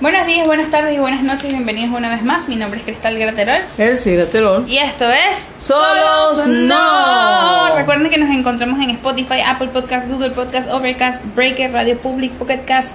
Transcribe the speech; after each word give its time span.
Buenos 0.00 0.26
días, 0.26 0.46
buenas 0.46 0.70
tardes 0.70 0.94
y 0.94 0.98
buenas 0.98 1.22
noches. 1.22 1.50
Bienvenidos 1.50 1.94
una 1.94 2.08
vez 2.08 2.22
más. 2.22 2.48
Mi 2.48 2.56
nombre 2.56 2.80
es 2.80 2.86
Cristal 2.86 3.18
Graterol. 3.18 3.60
Graterol. 3.76 4.64
Y 4.66 4.78
esto 4.78 5.04
es 5.10 5.36
Solos 5.58 6.46
No. 6.46 7.76
Recuerden 7.76 8.08
que 8.08 8.16
nos 8.16 8.30
encontramos 8.30 8.80
en 8.80 8.88
Spotify, 8.88 9.42
Apple 9.46 9.68
Podcast, 9.68 10.08
Google 10.08 10.30
Podcast, 10.30 10.70
Overcast, 10.70 11.22
Breaker, 11.36 11.70
Radio 11.70 11.98
Public, 11.98 12.32
Pocket 12.32 12.64
Cast, 12.64 12.94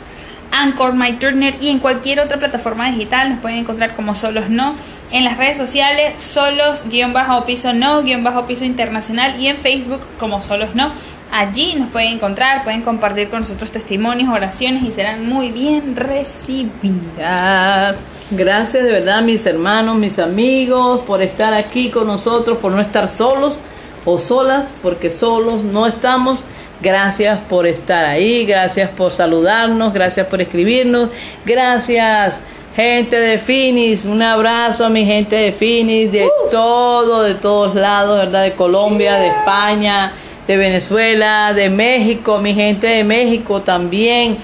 Anchor, 0.51 0.93
My 0.93 1.13
Turner 1.13 1.53
y 1.61 1.69
en 1.69 1.77
cualquier 1.77 2.21
otra 2.21 2.39
plataforma 2.39 2.89
digital. 2.89 3.29
Nos 3.29 3.39
pueden 3.39 3.59
encontrar 3.59 3.95
como 3.95 4.15
Solos 4.15 4.49
No. 4.49 4.73
En 5.11 5.25
las 5.25 5.37
redes 5.37 5.59
sociales, 5.59 6.19
solos, 6.19 6.85
guion 6.89 7.13
bajo 7.13 7.45
piso 7.45 7.71
no, 7.73 8.01
guion 8.01 8.23
bajo 8.23 8.47
piso 8.47 8.65
internacional 8.65 9.39
y 9.39 9.47
en 9.47 9.57
Facebook 9.57 10.01
como 10.17 10.41
solos 10.41 10.73
no. 10.73 10.91
Allí 11.37 11.75
nos 11.75 11.89
pueden 11.89 12.13
encontrar, 12.13 12.63
pueden 12.63 12.81
compartir 12.81 13.29
con 13.29 13.41
nosotros 13.41 13.69
testimonios, 13.69 14.29
oraciones 14.29 14.83
y 14.83 14.91
serán 14.93 15.27
muy 15.27 15.51
bien 15.51 15.97
recibidas. 15.97 17.97
Gracias 18.31 18.85
de 18.85 18.89
verdad 18.89 19.21
mis 19.21 19.45
hermanos, 19.45 19.97
mis 19.97 20.17
amigos, 20.17 21.01
por 21.01 21.21
estar 21.21 21.53
aquí 21.53 21.89
con 21.89 22.07
nosotros, 22.07 22.59
por 22.59 22.71
no 22.71 22.79
estar 22.79 23.09
solos 23.09 23.59
o 24.05 24.17
solas, 24.17 24.67
porque 24.81 25.09
solos 25.09 25.61
no 25.61 25.87
estamos. 25.87 26.45
Gracias 26.81 27.37
por 27.49 27.67
estar 27.67 28.05
ahí, 28.05 28.45
gracias 28.45 28.89
por 28.91 29.11
saludarnos, 29.11 29.93
gracias 29.93 30.27
por 30.27 30.39
escribirnos, 30.39 31.09
gracias 31.45 32.39
gente 32.77 33.19
de 33.19 33.39
Finis, 33.39 34.05
un 34.05 34.21
abrazo 34.21 34.85
a 34.85 34.89
mi 34.89 35.05
gente 35.05 35.35
de 35.35 35.51
Finis, 35.51 36.13
de 36.13 36.27
uh. 36.27 36.49
todo, 36.49 37.23
de 37.23 37.35
todos 37.35 37.75
lados, 37.75 38.15
¿verdad? 38.15 38.43
De 38.43 38.53
Colombia, 38.53 39.15
de 39.15 39.27
España, 39.27 40.13
de 40.47 40.57
Venezuela, 40.57 41.53
de 41.53 41.69
México, 41.69 42.37
mi 42.39 42.53
gente 42.53 42.87
de 42.87 43.03
México 43.03 43.61
también, 43.61 44.37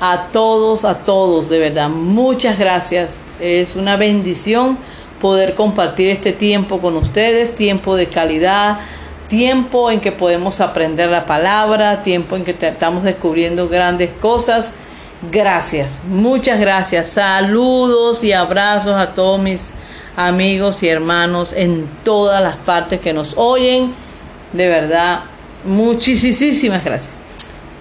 a 0.00 0.28
todos, 0.32 0.84
a 0.84 0.98
todos, 0.98 1.48
de 1.48 1.58
verdad, 1.58 1.88
muchas 1.88 2.58
gracias. 2.58 3.18
Es 3.40 3.76
una 3.76 3.96
bendición 3.96 4.78
poder 5.20 5.54
compartir 5.54 6.08
este 6.08 6.32
tiempo 6.32 6.78
con 6.78 6.96
ustedes, 6.96 7.54
tiempo 7.54 7.96
de 7.96 8.06
calidad, 8.06 8.78
tiempo 9.28 9.90
en 9.90 10.00
que 10.00 10.12
podemos 10.12 10.60
aprender 10.60 11.10
la 11.10 11.26
palabra, 11.26 12.02
tiempo 12.02 12.36
en 12.36 12.44
que 12.44 12.56
estamos 12.60 13.02
descubriendo 13.02 13.68
grandes 13.68 14.10
cosas. 14.20 14.72
Gracias, 15.32 16.00
muchas 16.08 16.60
gracias. 16.60 17.08
Saludos 17.10 18.22
y 18.22 18.32
abrazos 18.32 18.94
a 18.94 19.14
todos 19.14 19.40
mis 19.40 19.72
amigos 20.16 20.82
y 20.82 20.88
hermanos 20.88 21.52
en 21.52 21.88
todas 22.04 22.40
las 22.40 22.56
partes 22.56 23.00
que 23.00 23.12
nos 23.12 23.34
oyen. 23.36 23.92
De 24.52 24.68
verdad, 24.68 25.20
Muchísimas 25.68 26.82
gracias. 26.82 27.10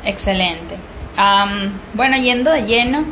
Excelente. 0.06 0.76
bueno, 1.94 2.18
yendo 2.18 2.52
de 2.52 2.64
lleno 2.64 3.06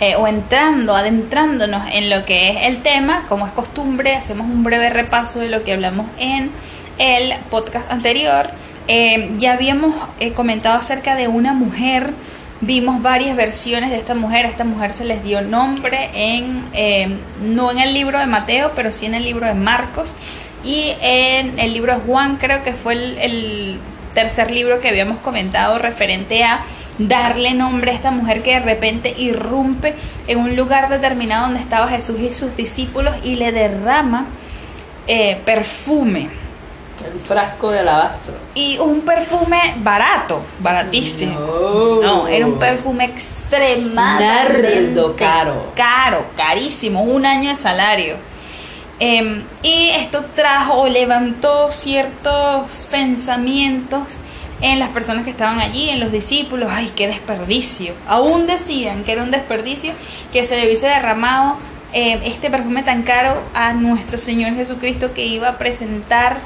eh, 0.00 0.16
o 0.16 0.26
entrando, 0.26 0.96
adentrándonos 0.96 1.82
en 1.92 2.10
lo 2.10 2.24
que 2.24 2.50
es 2.50 2.56
el 2.64 2.82
tema, 2.82 3.24
como 3.28 3.46
es 3.46 3.52
costumbre, 3.52 4.16
hacemos 4.16 4.46
un 4.46 4.64
breve 4.64 4.90
repaso 4.90 5.38
de 5.38 5.48
lo 5.48 5.62
que 5.62 5.72
hablamos 5.72 6.06
en 6.18 6.50
el 6.98 7.34
podcast 7.50 7.90
anterior. 7.92 8.50
Eh, 8.88 9.30
ya 9.38 9.52
habíamos 9.52 9.94
eh, 10.18 10.32
comentado 10.32 10.76
acerca 10.76 11.14
de 11.14 11.28
una 11.28 11.52
mujer, 11.52 12.10
vimos 12.60 13.00
varias 13.00 13.36
versiones 13.36 13.90
de 13.90 13.96
esta 13.98 14.14
mujer, 14.14 14.46
a 14.46 14.48
esta 14.48 14.64
mujer 14.64 14.92
se 14.92 15.04
les 15.04 15.22
dio 15.22 15.40
nombre 15.42 16.10
en, 16.14 16.64
no 17.54 17.70
en 17.70 17.78
el 17.78 17.94
libro 17.94 18.18
de 18.18 18.26
Mateo, 18.26 18.72
pero 18.74 18.90
sí 18.90 19.06
en 19.06 19.14
el 19.14 19.24
libro 19.24 19.46
de 19.46 19.54
Marcos 19.54 20.16
y 20.64 20.94
en 21.00 21.58
el 21.58 21.72
libro 21.72 21.94
de 21.94 22.00
Juan 22.00 22.36
creo 22.36 22.64
que 22.64 22.72
fue 22.72 22.94
el 22.94 23.78
tercer 24.14 24.50
libro 24.50 24.80
que 24.80 24.88
habíamos 24.88 25.18
comentado 25.18 25.78
referente 25.78 26.44
a 26.44 26.60
darle 26.98 27.54
nombre 27.54 27.90
a 27.90 27.94
esta 27.94 28.10
mujer 28.10 28.42
que 28.42 28.54
de 28.54 28.60
repente 28.60 29.14
irrumpe 29.16 29.94
en 30.26 30.38
un 30.38 30.56
lugar 30.56 30.88
determinado 30.88 31.46
donde 31.46 31.60
estaba 31.60 31.88
Jesús 31.88 32.20
y 32.20 32.34
sus 32.34 32.56
discípulos 32.56 33.14
y 33.24 33.36
le 33.36 33.52
derrama 33.52 34.26
eh, 35.06 35.40
perfume. 35.44 36.28
El 37.04 37.18
frasco 37.18 37.70
de 37.72 37.80
alabastro. 37.80 38.34
Y 38.54 38.78
un 38.78 39.00
perfume 39.00 39.58
barato, 39.78 40.40
baratísimo. 40.60 41.34
No, 42.00 42.28
era 42.28 42.46
un 42.46 42.60
perfume 42.60 43.06
extremadamente 43.06 45.02
caro. 45.16 45.72
Caro, 45.74 46.24
carísimo, 46.36 47.02
un 47.02 47.26
año 47.26 47.48
de 47.48 47.56
salario. 47.56 48.16
Em, 48.98 49.42
y 49.62 49.90
esto 49.90 50.24
trajo 50.34 50.82
o 50.82 50.88
levantó 50.88 51.70
ciertos 51.70 52.86
pensamientos 52.90 54.02
en 54.60 54.78
las 54.78 54.90
personas 54.90 55.24
que 55.24 55.30
estaban 55.30 55.60
allí, 55.60 55.90
en 55.90 55.98
los 55.98 56.12
discípulos, 56.12 56.70
ay, 56.72 56.92
qué 56.94 57.08
desperdicio. 57.08 57.94
Aún 58.06 58.46
decían 58.46 59.02
que 59.02 59.12
era 59.12 59.24
un 59.24 59.32
desperdicio 59.32 59.92
que 60.32 60.44
se 60.44 60.56
le 60.56 60.66
hubiese 60.66 60.86
derramado 60.86 61.56
em, 61.92 62.20
este 62.24 62.48
perfume 62.48 62.82
tan 62.84 63.02
caro 63.02 63.42
a 63.54 63.72
nuestro 63.72 64.18
Señor 64.18 64.54
Jesucristo 64.54 65.12
que 65.12 65.26
iba 65.26 65.48
a 65.48 65.58
presentar 65.58 66.36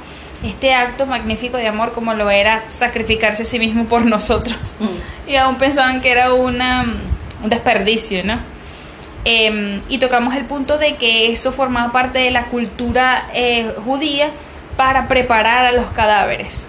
este 0.42 0.74
acto 0.74 1.06
magnífico 1.06 1.56
de 1.56 1.66
amor 1.66 1.92
como 1.92 2.14
lo 2.14 2.30
era 2.30 2.68
sacrificarse 2.68 3.42
a 3.42 3.46
sí 3.46 3.58
mismo 3.58 3.84
por 3.84 4.04
nosotros. 4.04 4.56
Mm. 4.78 5.30
Y 5.30 5.36
aún 5.36 5.56
pensaban 5.56 6.00
que 6.00 6.10
era 6.10 6.32
una, 6.32 6.86
un 7.42 7.50
desperdicio, 7.50 8.24
¿no? 8.24 8.38
Em, 9.28 9.82
y 9.88 9.98
tocamos 9.98 10.36
el 10.36 10.44
punto 10.44 10.78
de 10.78 10.94
que 10.94 11.32
eso 11.32 11.50
formaba 11.50 11.90
parte 11.90 12.20
de 12.20 12.30
la 12.30 12.44
cultura 12.44 13.26
eh, 13.34 13.74
judía 13.84 14.30
para 14.76 15.08
preparar 15.08 15.64
a 15.64 15.72
los 15.72 15.86
cadáveres, 15.86 16.64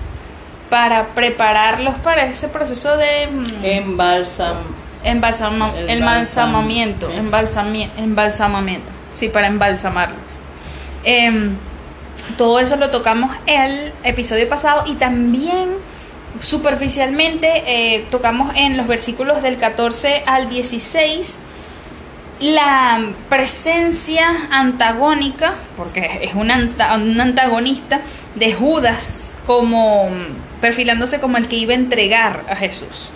para 0.67 1.09
prepararlos 1.09 1.93
para 1.97 2.25
ese 2.25 2.47
proceso 2.47 2.97
de 2.97 3.27
mm, 3.27 3.63
embalsam, 3.63 4.57
embalsamamiento, 5.03 7.11
embalsamamiento, 7.11 8.89
sí, 9.11 9.29
para 9.29 9.45
embalsamarlos. 9.45 10.39
Em, 11.03 11.55
todo 12.39 12.59
eso 12.59 12.75
lo 12.75 12.89
tocamos 12.89 13.37
el 13.45 13.93
episodio 14.03 14.49
pasado 14.49 14.81
y 14.87 14.95
también 14.95 15.69
superficialmente 16.41 17.63
eh, 17.67 18.07
tocamos 18.09 18.51
en 18.55 18.77
los 18.77 18.87
versículos 18.87 19.43
del 19.43 19.57
14 19.57 20.23
al 20.25 20.49
16 20.49 21.41
la 22.39 23.01
presencia 23.29 24.27
antagónica, 24.51 25.55
porque 25.75 26.19
es 26.21 26.35
un, 26.35 26.51
antagonista, 26.51 28.01
de 28.35 28.53
Judas 28.53 29.33
como 29.47 30.09
perfilándose 30.61 31.19
como 31.19 31.37
el 31.37 31.47
que 31.47 31.55
iba 31.55 31.73
a 31.73 31.75
entregar 31.75 32.43
a 32.49 32.55
Jesús. 32.55 33.11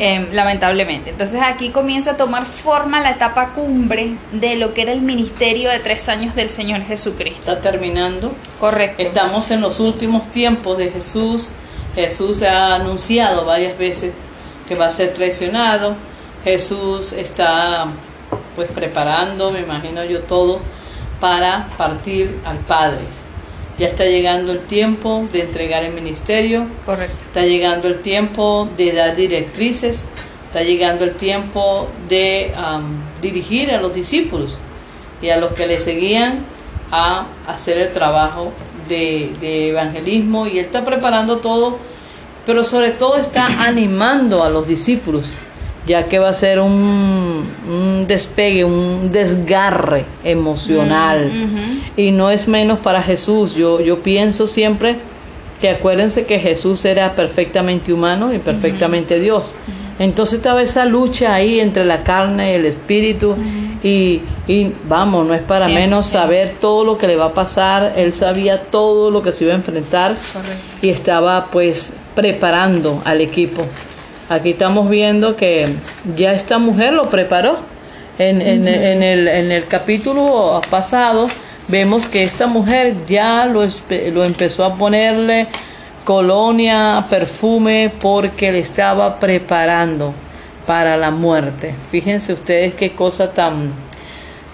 Em, 0.00 0.32
lamentablemente. 0.32 1.10
Entonces 1.10 1.40
aquí 1.42 1.70
comienza 1.70 2.12
a 2.12 2.16
tomar 2.16 2.46
forma 2.46 3.00
la 3.00 3.10
etapa 3.10 3.48
cumbre 3.48 4.14
de 4.30 4.54
lo 4.54 4.72
que 4.72 4.82
era 4.82 4.92
el 4.92 5.00
ministerio 5.00 5.70
de 5.70 5.80
tres 5.80 6.08
años 6.08 6.36
del 6.36 6.50
Señor 6.50 6.82
Jesucristo. 6.82 7.50
Está 7.50 7.60
terminando. 7.60 8.32
Correcto. 8.60 9.02
Estamos 9.02 9.50
en 9.50 9.60
los 9.60 9.80
últimos 9.80 10.30
tiempos 10.30 10.78
de 10.78 10.92
Jesús. 10.92 11.50
Jesús 11.96 12.42
ha 12.42 12.76
anunciado 12.76 13.44
varias 13.44 13.76
veces 13.76 14.12
que 14.68 14.76
va 14.76 14.86
a 14.86 14.90
ser 14.92 15.14
traicionado. 15.14 15.96
Jesús 16.44 17.12
está 17.12 17.88
pues 18.58 18.72
preparando, 18.72 19.52
me 19.52 19.60
imagino 19.60 20.04
yo 20.04 20.22
todo, 20.22 20.58
para 21.20 21.68
partir 21.78 22.40
al 22.44 22.58
Padre. 22.58 22.98
Ya 23.78 23.86
está 23.86 24.04
llegando 24.04 24.50
el 24.50 24.62
tiempo 24.62 25.28
de 25.32 25.42
entregar 25.42 25.84
el 25.84 25.92
ministerio. 25.92 26.66
Correcto. 26.84 27.24
Está 27.24 27.42
llegando 27.42 27.86
el 27.86 28.00
tiempo 28.00 28.68
de 28.76 28.90
dar 28.90 29.14
directrices. 29.14 30.06
Está 30.46 30.64
llegando 30.64 31.04
el 31.04 31.12
tiempo 31.14 31.86
de 32.08 32.50
dirigir 33.22 33.70
a 33.70 33.80
los 33.80 33.94
discípulos 33.94 34.56
y 35.22 35.28
a 35.28 35.36
los 35.36 35.52
que 35.52 35.68
le 35.68 35.78
seguían 35.78 36.40
a 36.90 37.26
hacer 37.46 37.78
el 37.78 37.92
trabajo 37.92 38.52
de, 38.88 39.36
de 39.40 39.68
evangelismo. 39.68 40.48
Y 40.48 40.58
él 40.58 40.64
está 40.64 40.84
preparando 40.84 41.36
todo, 41.36 41.78
pero 42.44 42.64
sobre 42.64 42.90
todo 42.90 43.18
está 43.18 43.62
animando 43.62 44.42
a 44.42 44.50
los 44.50 44.66
discípulos 44.66 45.30
ya 45.88 46.04
que 46.04 46.18
va 46.18 46.28
a 46.28 46.34
ser 46.34 46.60
un, 46.60 47.44
despegue, 48.06 48.64
un 48.64 49.10
desgarre 49.10 50.04
emocional. 50.22 51.32
Mm, 51.32 52.00
y 52.00 52.10
no 52.12 52.30
es 52.30 52.46
menos 52.46 52.78
para 52.78 53.02
Jesús. 53.02 53.54
Yo, 53.54 53.80
yo 53.80 54.00
pienso 54.00 54.46
siempre 54.46 54.96
que 55.60 55.70
acuérdense 55.70 56.26
que 56.26 56.38
Jesús 56.38 56.84
era 56.84 57.14
perfectamente 57.14 57.92
humano 57.92 58.32
y 58.32 58.38
perfectamente 58.38 59.18
Dios. 59.18 59.56
Entonces 59.98 60.34
estaba 60.38 60.62
esa 60.62 60.84
lucha 60.84 61.34
ahí 61.34 61.58
entre 61.58 61.84
la 61.84 62.04
carne 62.04 62.52
y 62.52 62.54
el 62.54 62.66
espíritu 62.66 63.34
y, 63.82 64.20
y, 64.46 64.72
vamos, 64.88 65.26
no 65.26 65.34
es 65.34 65.42
para 65.42 65.66
menos 65.66 66.06
saber 66.06 66.50
todo 66.60 66.84
lo 66.84 66.98
que 66.98 67.08
le 67.08 67.16
va 67.16 67.26
a 67.26 67.32
pasar. 67.32 67.94
Él 67.96 68.12
sabía 68.12 68.62
todo 68.62 69.10
lo 69.10 69.22
que 69.22 69.32
se 69.32 69.44
iba 69.44 69.54
a 69.54 69.56
enfrentar 69.56 70.14
y 70.82 70.90
estaba 70.90 71.46
pues 71.50 71.92
preparando 72.14 73.02
al 73.04 73.20
equipo. 73.20 73.64
Aquí 74.28 74.50
estamos 74.50 74.90
viendo 74.90 75.36
que 75.36 75.66
ya 76.14 76.32
esta 76.32 76.58
mujer 76.58 76.92
lo 76.92 77.04
preparó. 77.04 77.58
En, 78.18 78.40
en, 78.42 78.66
en, 78.66 79.02
el, 79.02 79.28
en 79.28 79.52
el 79.52 79.66
capítulo 79.66 80.60
pasado 80.68 81.28
vemos 81.68 82.08
que 82.08 82.22
esta 82.22 82.46
mujer 82.48 82.94
ya 83.06 83.46
lo, 83.46 83.60
lo 84.12 84.24
empezó 84.24 84.64
a 84.64 84.74
ponerle 84.74 85.46
colonia, 86.04 87.04
perfume, 87.08 87.92
porque 88.00 88.50
le 88.50 88.58
estaba 88.58 89.18
preparando 89.18 90.12
para 90.66 90.96
la 90.96 91.10
muerte. 91.10 91.74
Fíjense 91.90 92.32
ustedes 92.32 92.74
qué 92.74 92.92
cosa 92.92 93.32
tan 93.32 93.72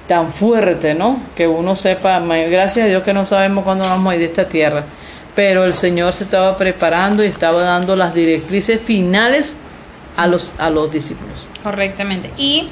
tan 0.07 0.33
fuerte, 0.33 0.95
¿no? 0.95 1.19
Que 1.35 1.49
uno 1.49 1.75
sepa, 1.77 2.21
gracias 2.21 2.85
a 2.85 2.89
Dios 2.89 3.03
que 3.03 3.15
no 3.15 3.25
sabemos 3.25 3.65
cuándo 3.65 3.85
vamos 3.85 4.13
a 4.13 4.15
ir 4.15 4.21
de 4.21 4.27
esta 4.27 4.47
tierra, 4.47 4.85
pero 5.35 5.65
el 5.65 5.73
Señor 5.73 6.13
se 6.13 6.25
estaba 6.25 6.57
preparando 6.59 7.25
y 7.25 7.29
estaba 7.29 7.63
dando 7.63 7.97
las 7.97 8.13
directrices 8.13 8.81
finales 8.83 9.57
a 10.17 10.27
los 10.27 10.55
a 10.59 10.71
los 10.71 10.91
discípulos. 10.91 11.47
Correctamente. 11.63 12.31
Y 12.37 12.69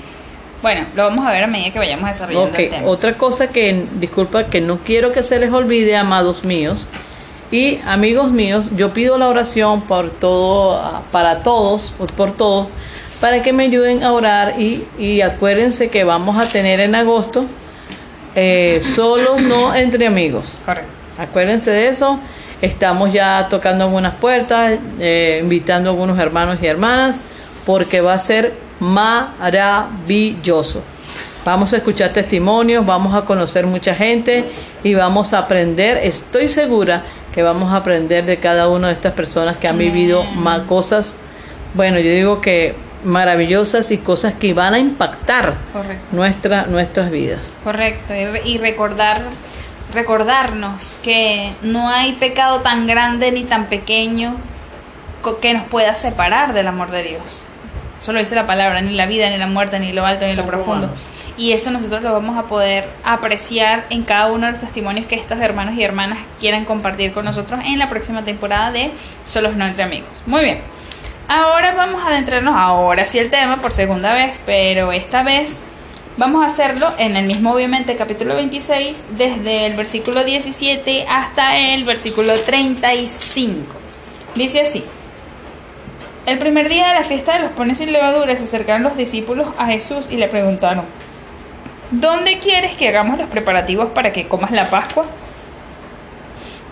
bueno, 0.62 0.86
lo 0.94 1.04
vamos 1.04 1.26
a 1.26 1.32
ver 1.32 1.44
a 1.44 1.46
medida 1.48 1.72
que 1.72 1.78
vayamos 1.78 2.08
desarrollando 2.08 2.56
el 2.56 2.70
tema. 2.70 2.86
Otra 2.88 3.14
cosa 3.14 3.48
que, 3.48 3.84
disculpa, 3.94 4.44
que 4.44 4.60
no 4.60 4.78
quiero 4.78 5.12
que 5.12 5.24
se 5.24 5.40
les 5.40 5.52
olvide, 5.52 5.96
amados 5.96 6.44
míos 6.44 6.86
y 7.52 7.80
amigos 7.84 8.30
míos, 8.30 8.70
yo 8.76 8.94
pido 8.94 9.18
la 9.18 9.28
oración 9.28 9.82
por 9.82 10.10
todo, 10.10 11.02
para 11.12 11.42
todos, 11.42 11.92
por 12.16 12.32
todos, 12.32 12.70
para 13.20 13.42
que 13.42 13.52
me 13.52 13.64
ayuden 13.64 14.02
a 14.02 14.12
orar 14.12 14.54
y, 14.58 15.20
acuérdense 15.20 15.90
que 15.90 16.02
vamos 16.02 16.38
a 16.38 16.46
tener 16.46 16.80
en 16.80 16.94
agosto 16.94 17.44
eh, 18.34 18.80
solos, 18.94 19.42
no 19.42 19.74
entre 19.74 20.06
amigos. 20.06 20.56
Correcto. 20.64 20.90
Acuérdense 21.18 21.70
de 21.70 21.88
eso. 21.88 22.18
Estamos 22.62 23.12
ya 23.12 23.48
tocando 23.50 23.84
algunas 23.84 24.14
puertas, 24.14 24.78
eh, 25.00 25.40
invitando 25.42 25.90
a 25.90 25.92
algunos 25.92 26.18
hermanos 26.18 26.58
y 26.62 26.66
hermanas, 26.66 27.20
porque 27.66 28.00
va 28.00 28.14
a 28.14 28.18
ser 28.18 28.54
maravilloso. 28.78 30.82
Vamos 31.44 31.72
a 31.72 31.78
escuchar 31.78 32.12
testimonios, 32.12 32.86
vamos 32.86 33.16
a 33.16 33.22
conocer 33.22 33.66
mucha 33.66 33.96
gente 33.96 34.44
y 34.84 34.94
vamos 34.94 35.32
a 35.32 35.38
aprender. 35.38 35.98
Estoy 35.98 36.46
segura 36.46 37.02
que 37.34 37.42
vamos 37.42 37.72
a 37.72 37.78
aprender 37.78 38.24
de 38.24 38.36
cada 38.36 38.68
una 38.68 38.86
de 38.88 38.94
estas 38.94 39.12
personas 39.12 39.56
que 39.56 39.66
han 39.66 39.76
vivido 39.76 40.22
más 40.22 40.62
cosas. 40.62 41.16
Bueno, 41.74 41.98
yo 41.98 42.12
digo 42.12 42.40
que 42.40 42.76
maravillosas 43.04 43.90
y 43.90 43.98
cosas 43.98 44.34
que 44.34 44.54
van 44.54 44.74
a 44.74 44.78
impactar 44.78 45.54
nuestra, 46.12 46.66
nuestras 46.66 47.10
vidas. 47.10 47.54
Correcto, 47.64 48.14
y 48.44 48.58
recordar 48.58 49.22
recordarnos 49.92 50.98
que 51.02 51.52
no 51.62 51.88
hay 51.88 52.12
pecado 52.12 52.60
tan 52.60 52.86
grande 52.86 53.32
ni 53.32 53.44
tan 53.44 53.66
pequeño 53.66 54.36
que 55.40 55.54
nos 55.54 55.62
pueda 55.64 55.94
separar 55.94 56.52
del 56.52 56.66
amor 56.66 56.90
de 56.90 57.02
Dios. 57.02 57.42
Solo 57.98 58.18
dice 58.18 58.34
la 58.34 58.46
palabra, 58.46 58.80
ni 58.80 58.94
la 58.94 59.06
vida, 59.06 59.30
ni 59.30 59.36
la 59.36 59.46
muerte, 59.46 59.78
ni 59.78 59.92
lo 59.92 60.04
alto, 60.04 60.26
ni 60.26 60.34
lo 60.34 60.44
profundo. 60.44 60.90
Y 61.36 61.52
eso 61.52 61.70
nosotros 61.70 62.02
lo 62.02 62.12
vamos 62.12 62.36
a 62.36 62.42
poder 62.42 62.88
apreciar 63.04 63.86
en 63.90 64.02
cada 64.02 64.26
uno 64.32 64.46
de 64.46 64.52
los 64.52 64.60
testimonios 64.60 65.06
que 65.06 65.14
estos 65.14 65.38
hermanos 65.38 65.74
y 65.76 65.84
hermanas 65.84 66.18
quieran 66.40 66.64
compartir 66.64 67.12
con 67.12 67.24
nosotros 67.24 67.60
en 67.64 67.78
la 67.78 67.88
próxima 67.88 68.22
temporada 68.22 68.72
de 68.72 68.90
Solos 69.24 69.56
No 69.56 69.66
Entre 69.66 69.84
Amigos. 69.84 70.10
Muy 70.26 70.42
bien. 70.42 70.60
Ahora 71.28 71.74
vamos 71.74 72.02
a 72.02 72.08
adentrarnos, 72.08 72.54
ahora 72.56 73.06
sí 73.06 73.18
el 73.18 73.30
tema 73.30 73.58
por 73.58 73.72
segunda 73.72 74.12
vez, 74.12 74.40
pero 74.44 74.92
esta 74.92 75.22
vez 75.22 75.62
vamos 76.16 76.44
a 76.44 76.46
hacerlo 76.46 76.88
en 76.98 77.16
el 77.16 77.26
mismo, 77.26 77.52
obviamente, 77.52 77.96
capítulo 77.96 78.34
26, 78.34 79.06
desde 79.16 79.66
el 79.66 79.74
versículo 79.74 80.24
17 80.24 81.06
hasta 81.08 81.58
el 81.58 81.84
versículo 81.84 82.34
35. 82.34 83.62
Dice 84.34 84.60
así. 84.60 84.84
El 86.24 86.38
primer 86.38 86.68
día 86.68 86.88
de 86.88 86.94
la 86.94 87.02
fiesta 87.02 87.34
de 87.34 87.40
los 87.40 87.50
panes 87.50 87.78
sin 87.78 87.92
levadura 87.92 88.36
se 88.36 88.44
acercaron 88.44 88.84
los 88.84 88.96
discípulos 88.96 89.48
a 89.58 89.66
Jesús 89.66 90.06
y 90.08 90.16
le 90.16 90.28
preguntaron, 90.28 90.84
¿dónde 91.90 92.38
quieres 92.38 92.76
que 92.76 92.88
hagamos 92.88 93.18
los 93.18 93.28
preparativos 93.28 93.88
para 93.88 94.12
que 94.12 94.28
comas 94.28 94.52
la 94.52 94.70
Pascua? 94.70 95.06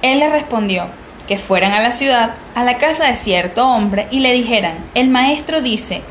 Él 0.03 0.21
les 0.21 0.31
respondió, 0.31 0.87
que 1.27 1.37
fueran 1.37 1.73
a 1.73 1.81
la 1.81 1.93
ciudad, 1.93 2.35
a 2.55 2.65
la 2.65 2.79
casa 2.79 3.07
de 3.07 3.17
cierto 3.17 3.67
hombre, 3.67 4.07
y 4.11 4.21
le 4.21 4.33
dijeran, 4.33 4.79
el 4.95 5.09
maestro 5.09 5.61
dice, 5.61 6.03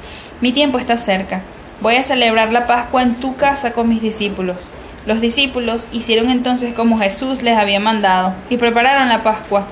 mi 0.42 0.52
tiempo 0.52 0.78
está 0.78 0.98
cerca, 0.98 1.42
voy 1.82 1.96
a 1.96 2.04
celebrar 2.04 2.52
la 2.52 2.68
Pascua 2.68 3.02
en 3.02 3.16
tu 3.16 3.36
casa 3.36 3.72
con 3.72 3.90
mis 3.90 4.02
discípulos. 4.02 4.58
Los 5.06 5.22
discípulos 5.22 5.88
hicieron 5.92 6.30
entonces 6.30 6.74
como 6.74 7.00
Jesús 7.00 7.42
les 7.42 7.58
había 7.58 7.80
mandado, 7.80 8.34
y 8.50 8.58
prepararon 8.58 9.10
la 9.10 9.24
Pascua. 9.24 9.66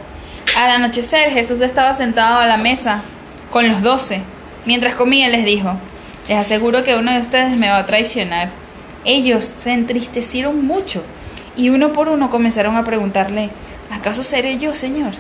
Al 0.56 0.71
anochecer 0.71 1.31
Jesús 1.31 1.62
estaba 1.62 1.94
sentado 1.94 2.39
a 2.39 2.45
la 2.45 2.57
mesa 2.57 3.01
con 3.51 3.68
los 3.68 3.81
doce. 3.81 4.21
Mientras 4.65 4.95
comía 4.95 5.30
les 5.30 5.45
dijo, 5.45 5.74
les 6.27 6.38
aseguro 6.38 6.83
que 6.83 6.95
uno 6.95 7.12
de 7.12 7.19
ustedes 7.19 7.57
me 7.57 7.69
va 7.69 7.77
a 7.77 7.86
traicionar. 7.86 8.50
Ellos 9.06 9.51
se 9.56 9.71
entristecieron 9.71 10.65
mucho 10.65 11.03
y 11.56 11.69
uno 11.69 11.94
por 11.94 12.10
uno 12.10 12.30
comenzaron 12.30 12.75
a 12.75 12.83
preguntarle, 12.83 13.50
¿acaso 13.92 14.24
seré 14.24 14.57
yo, 14.57 14.74
Señor? 14.74 15.12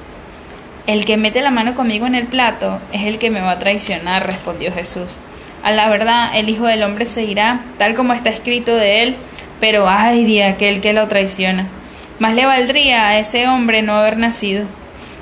El 0.85 1.05
que 1.05 1.17
mete 1.17 1.41
la 1.41 1.51
mano 1.51 1.75
conmigo 1.75 2.07
en 2.07 2.15
el 2.15 2.27
plato 2.27 2.79
es 2.91 3.03
el 3.03 3.19
que 3.19 3.29
me 3.29 3.41
va 3.41 3.51
a 3.51 3.59
traicionar, 3.59 4.25
respondió 4.25 4.71
Jesús. 4.71 5.19
A 5.63 5.71
la 5.71 5.89
verdad, 5.89 6.29
el 6.35 6.49
Hijo 6.49 6.65
del 6.65 6.83
Hombre 6.83 7.05
se 7.05 7.23
irá, 7.23 7.61
tal 7.77 7.95
como 7.95 8.13
está 8.13 8.29
escrito 8.29 8.75
de 8.75 9.03
él, 9.03 9.15
pero 9.59 9.89
ay 9.89 10.25
de 10.25 10.43
aquel 10.43 10.81
que 10.81 10.93
lo 10.93 11.07
traiciona. 11.07 11.67
Más 12.19 12.33
le 12.33 12.45
valdría 12.45 13.07
a 13.07 13.19
ese 13.19 13.47
hombre 13.47 13.81
no 13.81 13.93
haber 13.95 14.17
nacido. 14.17 14.65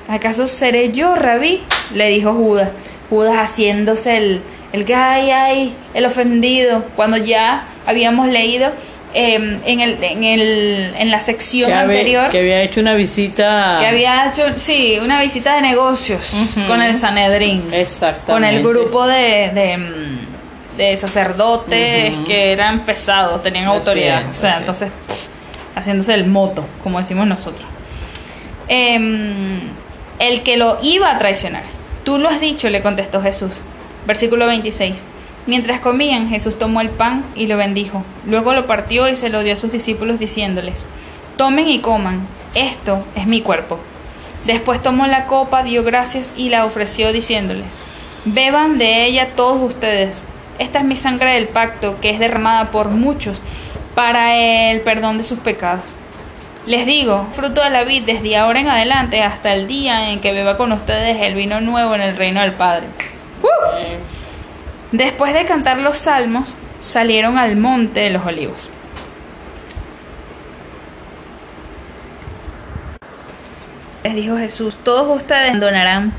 ¿Acaso 0.08 0.48
seré 0.48 0.92
yo, 0.92 1.16
rabí? 1.16 1.62
le 1.94 2.10
dijo 2.10 2.34
Judas. 2.34 2.70
Judas 3.10 3.38
haciéndose 3.38 4.18
el, 4.18 4.42
el 4.74 4.86
que 4.86 4.96
ay, 4.96 5.32
ay, 5.32 5.74
el 5.94 6.06
ofendido, 6.06 6.86
cuando 6.96 7.18
ya 7.18 7.66
habíamos 7.86 8.28
leído 8.28 8.72
Em, 9.18 9.62
en, 9.66 9.80
el, 9.80 9.98
en, 10.04 10.24
el, 10.26 10.94
en 10.98 11.10
la 11.10 11.22
sección 11.22 11.72
anterior. 11.72 12.30
que 12.32 12.40
había 12.40 12.62
hecho 12.64 12.82
una 12.82 12.96
visita. 12.96 13.78
Que 13.80 13.88
había 13.88 14.28
hecho, 14.28 14.44
sí, 14.58 14.98
una 15.02 15.22
visita 15.22 15.56
de 15.56 15.62
negocios 15.62 16.32
con 16.68 16.82
el 16.82 16.98
Sanedrín. 16.98 17.64
Exactamente. 17.72 18.34
Con 18.34 18.44
el 18.44 18.62
grupo 18.62 19.08
de, 19.08 19.52
de, 19.54 19.80
sacerdotes 20.98 22.14
que 22.26 22.52
eran 22.52 22.82
pesados, 22.86 23.42
tenían 23.44 23.66
autoridad. 23.66 24.28
o 24.28 24.32
sea, 24.32 24.58
entonces, 24.58 24.92
haciéndose 25.76 26.14
el 26.14 26.26
moto, 26.26 26.66
como 26.84 27.00
decimos 27.00 27.28
nosotros. 27.28 27.68
Em, 28.68 29.62
el 30.20 30.44
que 30.44 30.58
lo 30.58 30.80
iba 30.82 31.12
a 31.12 31.18
traicionar. 31.18 31.64
Tú 32.04 32.18
lo 32.18 32.30
has 32.30 32.40
dicho, 32.40 32.70
le 32.70 32.82
contestó 32.82 33.22
Jesús. 33.22 33.52
Versículo 34.06 34.48
26. 34.48 35.04
Mientras 35.48 35.80
comían, 35.80 36.30
Jesús 36.30 36.58
tomó 36.58 36.82
el 36.82 36.90
pan 36.90 37.24
y 37.36 37.48
lo 37.48 37.58
bendijo. 37.58 38.04
Luego 38.26 38.54
lo 38.54 38.66
partió 38.66 39.08
y 39.08 39.16
se 39.16 39.30
lo 39.30 39.44
dio 39.44 39.54
a 39.54 39.58
sus 39.58 39.72
discípulos 39.72 40.20
diciéndoles, 40.20 40.86
Tomen 41.38 41.68
y 41.68 41.80
coman, 41.80 42.28
esto 42.56 43.06
es 43.16 43.28
mi 43.28 43.42
cuerpo. 43.42 43.80
Después 44.46 44.82
tomó 44.82 45.06
la 45.06 45.26
copa, 45.26 45.64
dio 45.64 45.84
gracias 45.84 46.34
y 46.38 46.50
la 46.50 46.66
ofreció 46.66 47.12
diciéndoles, 47.12 47.78
Beban 48.26 48.80
de 48.80 49.06
ella 49.06 49.30
todos 49.36 49.62
ustedes. 49.62 50.28
Esta 50.58 50.80
es 50.80 50.86
mi 50.86 50.96
sangre 50.96 51.34
del 51.34 51.48
pacto 51.48 52.00
que 52.00 52.10
es 52.10 52.20
derramada 52.20 52.72
por 52.72 52.90
muchos 52.90 53.42
para 53.94 54.36
el 54.36 54.82
perdón 54.82 55.18
de 55.18 55.24
sus 55.24 55.40
pecados. 55.40 55.96
Les 56.66 56.86
digo, 56.86 57.28
fruto 57.34 57.64
de 57.64 57.70
la 57.70 57.84
vid 57.84 58.04
desde 58.04 58.38
ahora 58.38 58.60
en 58.60 58.70
adelante 58.70 59.22
hasta 59.22 59.54
el 59.54 59.68
día 59.68 60.12
en 60.12 60.20
que 60.20 60.32
beba 60.32 60.58
con 60.58 60.72
ustedes 60.72 61.22
el 61.22 61.36
vino 61.36 61.62
nuevo 61.62 61.94
en 61.94 62.02
el 62.02 62.18
reino 62.18 62.42
del 62.42 62.54
Padre. 62.54 62.88
Después 64.92 65.34
de 65.34 65.46
cantar 65.46 65.78
los 65.78 65.98
salmos, 65.98 66.56
salieron 66.80 67.38
al 67.38 67.56
monte 67.56 68.00
de 68.00 68.10
los 68.10 68.26
olivos. 68.26 68.70
Les 74.04 74.16
dijo 74.16 74.38
Jesús, 74.38 74.78
todos 74.84 75.16
ustedes 75.16 75.60
donarán, 75.60 76.14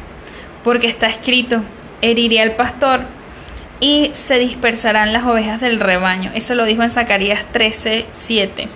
porque 0.62 0.88
está 0.88 1.06
escrito, 1.06 1.62
heriré 2.02 2.40
al 2.40 2.52
pastor 2.52 3.02
y 3.80 4.10
se 4.14 4.38
dispersarán 4.38 5.12
las 5.12 5.24
ovejas 5.24 5.60
del 5.60 5.80
rebaño. 5.80 6.30
Eso 6.34 6.54
lo 6.54 6.64
dijo 6.64 6.82
en 6.82 6.90
Zacarías 6.90 7.44
13, 7.52 8.06
7. 8.12 8.68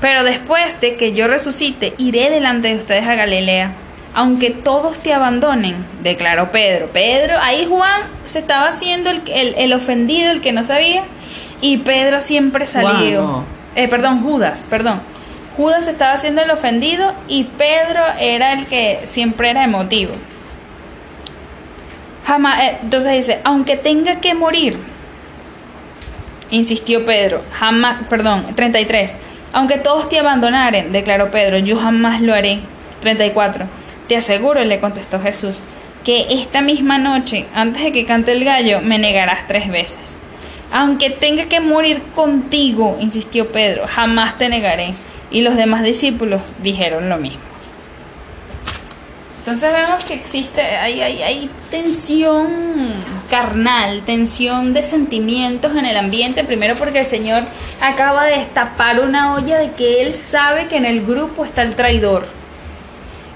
Pero 0.00 0.24
después 0.24 0.80
de 0.80 0.96
que 0.96 1.12
yo 1.12 1.28
resucite, 1.28 1.94
iré 1.98 2.30
delante 2.30 2.68
de 2.68 2.76
ustedes 2.76 3.06
a 3.06 3.14
Galilea 3.14 3.72
aunque 4.14 4.50
todos 4.50 4.98
te 4.98 5.14
abandonen, 5.14 5.74
declaró 6.02 6.52
Pedro. 6.52 6.88
Pedro, 6.92 7.38
ahí 7.40 7.66
Juan 7.68 8.02
se 8.26 8.40
estaba 8.40 8.68
haciendo 8.68 9.10
el, 9.10 9.22
el, 9.26 9.72
ofendido, 9.72 10.30
el 10.30 10.40
que 10.40 10.52
no 10.52 10.64
sabía, 10.64 11.02
y 11.60 11.78
Pedro 11.78 12.20
siempre 12.20 12.66
salió. 12.66 13.44
Eh, 13.74 13.88
perdón, 13.88 14.22
Judas, 14.22 14.66
perdón. 14.68 15.00
Judas 15.56 15.86
estaba 15.86 16.14
haciendo 16.14 16.42
el 16.42 16.50
ofendido 16.50 17.12
y 17.28 17.44
Pedro 17.44 18.02
era 18.18 18.54
el 18.54 18.66
que 18.66 19.00
siempre 19.06 19.50
era 19.50 19.64
emotivo. 19.64 20.12
Jamás, 22.24 22.60
eh, 22.60 22.78
entonces 22.82 23.12
dice, 23.12 23.40
aunque 23.44 23.76
tenga 23.76 24.20
que 24.20 24.34
morir, 24.34 24.76
insistió 26.50 27.04
Pedro, 27.04 27.42
jamás, 27.52 28.06
perdón, 28.08 28.46
33, 28.54 29.14
aunque 29.52 29.78
todos 29.78 30.08
te 30.08 30.18
abandonaren, 30.18 30.92
declaró 30.92 31.30
Pedro, 31.30 31.58
yo 31.58 31.76
jamás 31.76 32.20
lo 32.20 32.34
haré. 32.34 32.60
34 33.00 33.66
te 34.08 34.16
aseguro, 34.16 34.62
le 34.64 34.80
contestó 34.80 35.20
Jesús, 35.20 35.60
que 36.04 36.26
esta 36.30 36.60
misma 36.60 36.98
noche, 36.98 37.46
antes 37.54 37.82
de 37.82 37.92
que 37.92 38.04
cante 38.04 38.32
el 38.32 38.44
gallo, 38.44 38.80
me 38.80 38.98
negarás 38.98 39.46
tres 39.46 39.70
veces. 39.70 40.18
Aunque 40.72 41.10
tenga 41.10 41.46
que 41.46 41.60
morir 41.60 42.02
contigo, 42.14 42.96
insistió 43.00 43.48
Pedro, 43.52 43.86
jamás 43.86 44.36
te 44.38 44.48
negaré. 44.48 44.94
Y 45.30 45.42
los 45.42 45.56
demás 45.56 45.82
discípulos 45.82 46.42
dijeron 46.62 47.08
lo 47.08 47.16
mismo. 47.18 47.40
Entonces 49.42 49.72
vemos 49.72 50.04
que 50.04 50.14
existe, 50.14 50.62
hay, 50.62 51.00
hay, 51.00 51.20
hay 51.20 51.50
tensión 51.68 52.46
carnal, 53.28 54.02
tensión 54.02 54.72
de 54.72 54.84
sentimientos 54.84 55.74
en 55.74 55.84
el 55.84 55.96
ambiente, 55.96 56.44
primero 56.44 56.76
porque 56.76 57.00
el 57.00 57.06
Señor 57.06 57.42
acaba 57.80 58.24
de 58.24 58.38
destapar 58.38 59.00
una 59.00 59.34
olla 59.34 59.58
de 59.58 59.72
que 59.72 60.00
Él 60.00 60.14
sabe 60.14 60.68
que 60.68 60.76
en 60.76 60.86
el 60.86 61.04
grupo 61.04 61.44
está 61.44 61.62
el 61.62 61.74
traidor. 61.74 62.24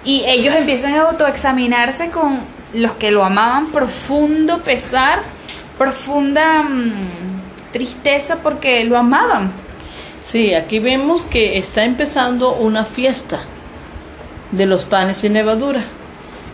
Y 0.05 0.23
ellos 0.29 0.55
empiezan 0.55 0.95
a 0.95 1.09
autoexaminarse 1.09 2.11
con 2.11 2.39
los 2.73 2.93
que 2.93 3.11
lo 3.11 3.25
amaban, 3.25 3.73
profundo 3.73 4.59
pesar, 4.59 5.19
profunda 5.77 6.63
mm, 6.63 6.93
tristeza 7.73 8.37
porque 8.45 8.85
lo 8.85 8.97
amaban. 8.97 9.51
Sí, 10.23 10.55
aquí 10.55 10.79
vemos 10.79 11.25
que 11.25 11.59
está 11.59 11.85
empezando 11.85 12.55
una 12.55 12.85
fiesta 12.85 13.41
de 14.57 14.67
los 14.67 14.85
panes 14.85 15.19
sin 15.19 15.35
levadura. 15.35 15.85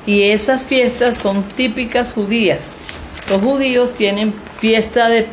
Y 0.06 0.22
esas 0.22 0.62
fiestas 0.62 1.18
son 1.18 1.42
típicas 1.42 2.12
judías. 2.12 2.74
Los 3.30 3.40
judíos 3.40 3.94
tienen 3.94 4.34
fiesta 4.58 5.08
de 5.08 5.26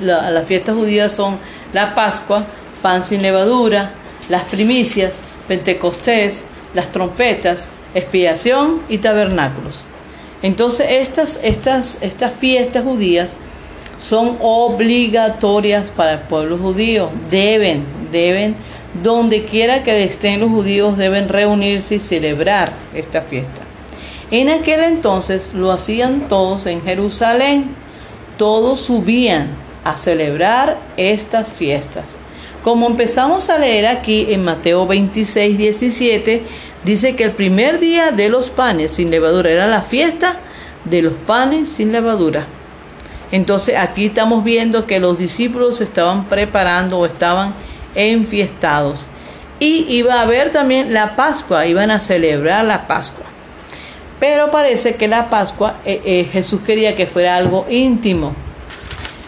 la, 0.00 0.30
las 0.30 0.46
fiestas 0.46 0.74
judías 0.74 1.12
son 1.12 1.38
la 1.72 1.94
Pascua, 1.94 2.44
pan 2.82 3.04
sin 3.04 3.22
levadura, 3.22 3.92
las 4.28 4.44
primicias, 4.44 5.20
Pentecostés, 5.48 6.44
las 6.74 6.90
trompetas, 6.92 7.68
expiación 7.94 8.82
y 8.88 8.98
tabernáculos. 8.98 9.82
Entonces 10.42 10.86
estas, 10.90 11.40
estas, 11.42 11.98
estas 12.00 12.32
fiestas 12.32 12.84
judías 12.84 13.36
son 13.98 14.36
obligatorias 14.40 15.88
para 15.90 16.12
el 16.12 16.18
pueblo 16.20 16.58
judío. 16.58 17.10
Deben, 17.30 17.84
deben, 18.12 18.54
donde 19.02 19.44
quiera 19.44 19.82
que 19.82 20.04
estén 20.04 20.40
los 20.40 20.50
judíos, 20.50 20.96
deben 20.96 21.28
reunirse 21.28 21.96
y 21.96 21.98
celebrar 21.98 22.72
esta 22.94 23.22
fiesta. 23.22 23.62
En 24.30 24.48
aquel 24.48 24.80
entonces 24.80 25.52
lo 25.54 25.70
hacían 25.70 26.28
todos 26.28 26.66
en 26.66 26.82
Jerusalén. 26.82 27.66
Todos 28.38 28.80
subían 28.80 29.48
a 29.84 29.96
celebrar 29.96 30.78
estas 30.96 31.48
fiestas. 31.48 32.16
Como 32.62 32.86
empezamos 32.86 33.50
a 33.50 33.58
leer 33.58 33.86
aquí 33.86 34.28
en 34.30 34.42
Mateo 34.42 34.86
26, 34.86 35.58
17, 35.58 36.42
dice 36.82 37.14
que 37.14 37.24
el 37.24 37.32
primer 37.32 37.78
día 37.78 38.10
de 38.10 38.30
los 38.30 38.48
panes 38.48 38.92
sin 38.92 39.10
levadura 39.10 39.50
era 39.50 39.66
la 39.66 39.82
fiesta 39.82 40.36
de 40.84 41.02
los 41.02 41.12
panes 41.12 41.68
sin 41.68 41.92
levadura. 41.92 42.46
Entonces 43.30 43.76
aquí 43.76 44.06
estamos 44.06 44.44
viendo 44.44 44.86
que 44.86 45.00
los 45.00 45.18
discípulos 45.18 45.80
estaban 45.80 46.24
preparando 46.24 46.98
o 46.98 47.06
estaban 47.06 47.52
enfiestados. 47.94 49.06
Y 49.60 49.86
iba 49.88 50.14
a 50.14 50.22
haber 50.22 50.50
también 50.50 50.92
la 50.92 51.16
Pascua, 51.16 51.66
iban 51.66 51.90
a 51.90 52.00
celebrar 52.00 52.64
la 52.64 52.86
Pascua. 52.86 53.24
Pero 54.20 54.50
parece 54.50 54.94
que 54.96 55.08
la 55.08 55.28
Pascua 55.28 55.76
eh, 55.84 56.00
eh, 56.04 56.28
Jesús 56.32 56.60
quería 56.64 56.96
que 56.96 57.06
fuera 57.06 57.36
algo 57.36 57.66
íntimo 57.68 58.34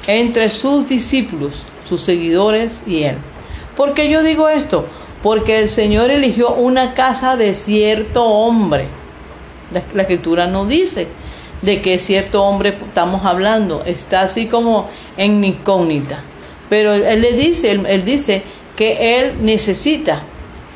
entre 0.06 0.49
sus 0.49 0.88
discípulos, 0.88 1.52
sus 1.88 2.00
seguidores 2.00 2.82
y 2.87 3.02
él. 3.02 3.16
¿Por 3.76 3.94
qué 3.94 4.08
yo 4.08 4.23
digo 4.23 4.49
esto? 4.49 4.87
Porque 5.23 5.58
el 5.58 5.68
Señor 5.68 6.11
eligió 6.11 6.54
una 6.54 6.94
casa 6.94 7.37
de 7.37 7.54
cierto 7.54 8.25
hombre. 8.25 8.87
La, 9.94 10.02
escritura 10.02 10.46
no 10.46 10.64
dice 10.64 11.08
de 11.62 11.82
qué 11.82 11.99
cierto 11.99 12.44
hombre 12.44 12.70
estamos 12.70 13.25
hablando. 13.25 13.82
Está 13.85 14.23
así 14.23 14.46
como 14.46 14.88
en 15.16 15.44
incógnita. 15.44 16.20
Pero 16.68 16.94
él, 16.94 17.20
le 17.20 17.32
dice, 17.32 17.73
él, 17.73 18.04
dice 18.04 18.42
que 18.76 19.18
él 19.18 19.33
necesita 19.40 20.23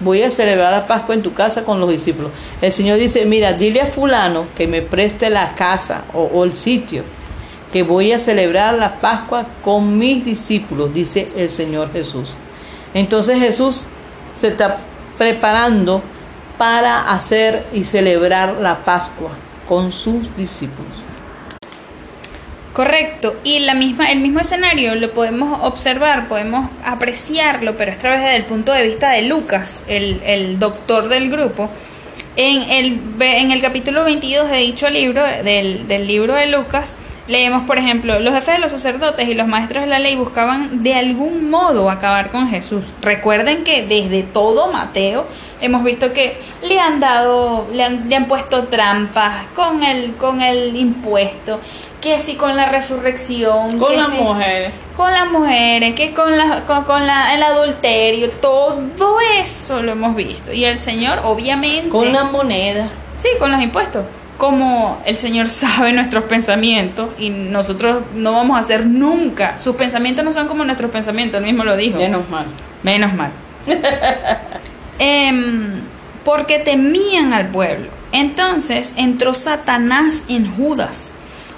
voy 0.01 0.23
a 0.23 0.31
celebrar 0.31 0.73
la 0.73 0.87
Pascua 0.87 1.15
en 1.15 1.21
tu 1.21 1.33
casa 1.33 1.65
con 1.65 1.79
los 1.79 1.91
discípulos. 1.91 2.33
El 2.61 2.73
Señor 2.73 2.99
dice, 2.99 3.25
mira, 3.27 3.53
dile 3.53 3.83
a 3.83 3.87
fulano 3.87 4.47
que 4.57 4.67
me 4.67 4.83
preste 4.83 5.31
la 5.31 5.55
casa 5.55 6.05
o, 6.15 6.45
el 6.45 6.55
sitio, 6.55 7.05
que 7.73 7.83
voy 7.83 8.13
a 8.13 8.19
celebrar 8.19 8.75
la 8.75 9.01
Pascua 9.01 9.47
con 9.63 9.99
mis 9.99 10.25
discípulos, 10.25 10.93
dice 10.93 11.29
el 11.37 11.49
Señor 11.49 11.93
Jesús. 11.93 12.35
Entonces 12.95 13.39
Jesús 13.39 13.85
se 14.33 14.49
está 14.49 14.79
preparando 15.19 16.03
para 16.59 17.13
hacer 17.13 17.65
y 17.73 17.85
celebrar 17.85 18.57
la 18.61 18.79
Pascua 18.79 19.31
con 19.69 19.93
sus 19.93 20.35
discípulos. 20.37 21.00
Correcto, 22.73 23.35
y 23.43 23.59
la 23.61 23.75
misma, 23.75 24.13
el 24.13 24.21
mismo 24.21 24.39
escenario 24.39 24.95
lo 24.95 25.11
podemos 25.11 25.61
observar, 25.63 26.29
podemos 26.29 26.71
apreciarlo, 26.85 27.77
pero 27.77 27.91
esta 27.91 28.11
vez 28.11 28.21
desde 28.21 28.37
el 28.37 28.45
punto 28.45 28.73
de 28.73 28.85
vista 28.85 29.11
de 29.11 29.23
Lucas, 29.23 29.85
el, 29.89 30.21
el 30.25 30.59
doctor 30.59 31.09
del 31.09 31.31
grupo. 31.31 31.69
En 32.37 32.63
el, 32.71 33.01
en 33.21 33.51
el 33.51 33.61
capítulo 33.61 34.05
22 34.05 34.49
de 34.51 34.59
dicho 34.59 34.89
libro, 34.89 35.23
del, 35.25 35.89
del 35.89 36.07
libro 36.07 36.35
de 36.35 36.47
Lucas, 36.47 36.95
Leemos, 37.31 37.63
por 37.63 37.79
ejemplo, 37.79 38.19
los 38.19 38.35
jefes 38.35 38.55
de 38.55 38.61
los 38.61 38.73
sacerdotes 38.73 39.29
y 39.29 39.35
los 39.35 39.47
maestros 39.47 39.85
de 39.85 39.89
la 39.89 40.01
ley 40.01 40.17
buscaban 40.17 40.83
de 40.83 40.95
algún 40.95 41.49
modo 41.49 41.89
acabar 41.89 42.31
con 42.31 42.49
Jesús. 42.49 42.87
Recuerden 43.03 43.63
que 43.63 43.87
desde 43.87 44.25
todo 44.25 44.73
Mateo 44.73 45.29
hemos 45.61 45.85
visto 45.85 46.13
que 46.13 46.41
le 46.63 46.81
han 46.81 46.99
dado, 46.99 47.69
le 47.73 47.85
han, 47.85 48.09
le 48.09 48.17
han 48.17 48.27
puesto 48.27 48.65
trampas 48.65 49.45
con 49.55 49.85
el, 49.85 50.15
con 50.17 50.43
el 50.43 50.75
impuesto, 50.75 51.61
que 52.01 52.19
si 52.21 52.37
con 52.37 52.57
la 52.57 52.67
resurrección, 52.67 53.79
con 53.79 53.91
que 53.91 53.97
las 53.99 54.09
si- 54.09 54.17
mujeres. 54.19 54.73
con 54.97 55.13
las 55.13 55.31
mujeres, 55.31 55.95
que 55.95 56.13
con, 56.13 56.37
la, 56.37 56.63
con, 56.67 56.85
con 56.85 57.07
la, 57.07 57.35
el 57.35 57.43
adulterio, 57.43 58.31
todo 58.31 59.19
eso 59.39 59.83
lo 59.83 59.93
hemos 59.93 60.15
visto. 60.17 60.53
Y 60.53 60.65
el 60.65 60.79
Señor, 60.79 61.21
obviamente, 61.25 61.89
Con 61.91 62.13
la 62.13 62.25
moneda. 62.25 62.89
Sí, 63.19 63.29
con 63.39 63.51
los 63.53 63.61
impuestos. 63.61 64.05
Como 64.39 65.01
el 65.05 65.17
Señor 65.17 65.49
sabe 65.51 65.93
nuestros 65.93 66.25
pensamientos 66.25 67.11
y 67.19 67.29
nosotros 67.31 67.99
no 68.15 68.33
vamos 68.33 68.57
a 68.57 68.61
hacer 68.61 68.87
nunca. 68.87 69.59
Sus 69.59 69.77
pensamientos 69.77 70.25
no 70.25 70.33
son 70.33 70.49
como 70.49 70.65
nuestros 70.65 70.91
pensamientos, 70.91 71.39
él 71.39 71.45
mismo 71.45 71.65
lo 71.65 71.77
dijo. 71.77 71.99
Menos 71.99 72.29
mal. 72.31 72.47
Menos 72.83 73.13
mal. 73.13 73.31
Em, 74.99 75.81
porque 76.25 76.59
temían 76.59 77.33
al 77.33 77.49
pueblo. 77.49 77.89
Entonces 78.13 78.95
entró 78.97 79.35
Satanás 79.35 80.25
en 80.29 80.55
Judas, 80.57 81.15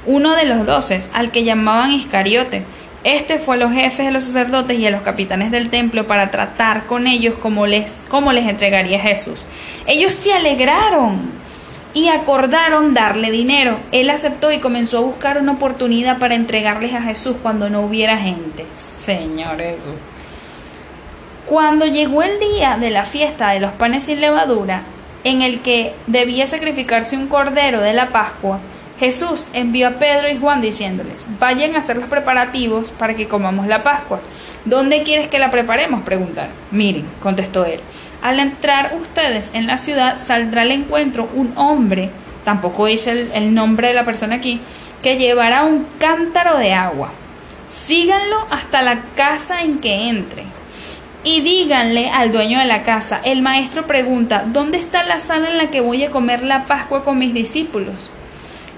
uno 0.06 0.34
de 0.34 0.44
los 0.44 0.66
doces, 0.66 1.10
al 1.12 1.30
que 1.30 1.44
llamaban 1.44 1.92
Iscariote. 1.92 2.62
Este 3.04 3.38
fue 3.38 3.56
a 3.56 3.58
los 3.58 3.72
jefes 3.72 4.06
de 4.06 4.12
los 4.12 4.24
sacerdotes 4.24 4.78
y 4.78 4.86
a 4.86 4.90
los 4.90 5.02
capitanes 5.02 5.50
del 5.50 5.70
templo 5.70 6.06
para 6.06 6.30
tratar 6.30 6.86
con 6.86 7.08
ellos 7.08 7.34
como 7.34 7.66
les, 7.66 7.94
les 8.32 8.46
entregaría 8.46 9.00
Jesús. 9.00 9.44
Ellos 9.86 10.12
se 10.12 10.32
alegraron 10.32 11.20
y 11.94 12.08
acordaron 12.08 12.94
darle 12.94 13.30
dinero. 13.30 13.78
Él 13.90 14.08
aceptó 14.10 14.52
y 14.52 14.60
comenzó 14.60 14.98
a 14.98 15.02
buscar 15.02 15.38
una 15.38 15.52
oportunidad 15.52 16.18
para 16.18 16.36
entregarles 16.36 16.94
a 16.94 17.02
Jesús 17.02 17.36
cuando 17.42 17.70
no 17.70 17.80
hubiera 17.80 18.16
gente. 18.18 18.64
Señor 19.04 19.58
Jesús. 19.58 19.94
Cuando 21.46 21.86
llegó 21.86 22.22
el 22.22 22.38
día 22.38 22.76
de 22.76 22.90
la 22.90 23.04
fiesta 23.04 23.50
de 23.50 23.60
los 23.60 23.72
panes 23.72 24.04
sin 24.04 24.20
levadura, 24.20 24.82
en 25.24 25.42
el 25.42 25.60
que 25.60 25.92
debía 26.06 26.46
sacrificarse 26.46 27.16
un 27.16 27.26
cordero 27.26 27.80
de 27.80 27.92
la 27.94 28.10
Pascua, 28.10 28.60
Jesús 29.02 29.46
envió 29.52 29.88
a 29.88 29.98
Pedro 29.98 30.28
y 30.28 30.38
Juan 30.38 30.60
diciéndoles, 30.60 31.26
vayan 31.40 31.74
a 31.74 31.80
hacer 31.80 31.96
los 31.96 32.08
preparativos 32.08 32.92
para 32.92 33.16
que 33.16 33.26
comamos 33.26 33.66
la 33.66 33.82
Pascua. 33.82 34.20
¿Dónde 34.64 35.02
quieres 35.02 35.26
que 35.26 35.40
la 35.40 35.50
preparemos? 35.50 36.02
preguntaron. 36.02 36.52
Miren, 36.70 37.04
contestó 37.20 37.64
él, 37.64 37.80
al 38.22 38.38
entrar 38.38 38.94
ustedes 38.94 39.50
en 39.54 39.66
la 39.66 39.76
ciudad 39.76 40.18
saldrá 40.18 40.62
al 40.62 40.70
encuentro 40.70 41.28
un 41.34 41.52
hombre, 41.56 42.10
tampoco 42.44 42.86
dice 42.86 43.10
el, 43.10 43.32
el 43.34 43.54
nombre 43.54 43.88
de 43.88 43.94
la 43.94 44.04
persona 44.04 44.36
aquí, 44.36 44.60
que 45.02 45.16
llevará 45.16 45.64
un 45.64 45.84
cántaro 45.98 46.56
de 46.58 46.72
agua. 46.72 47.10
Síganlo 47.68 48.46
hasta 48.50 48.82
la 48.82 49.00
casa 49.16 49.62
en 49.62 49.80
que 49.80 50.10
entre. 50.10 50.44
Y 51.24 51.40
díganle 51.40 52.08
al 52.08 52.30
dueño 52.30 52.60
de 52.60 52.66
la 52.66 52.84
casa, 52.84 53.20
el 53.24 53.42
maestro 53.42 53.84
pregunta, 53.84 54.44
¿dónde 54.46 54.78
está 54.78 55.02
la 55.02 55.18
sala 55.18 55.50
en 55.50 55.58
la 55.58 55.70
que 55.70 55.80
voy 55.80 56.04
a 56.04 56.12
comer 56.12 56.44
la 56.44 56.66
Pascua 56.66 57.02
con 57.02 57.18
mis 57.18 57.34
discípulos? 57.34 58.10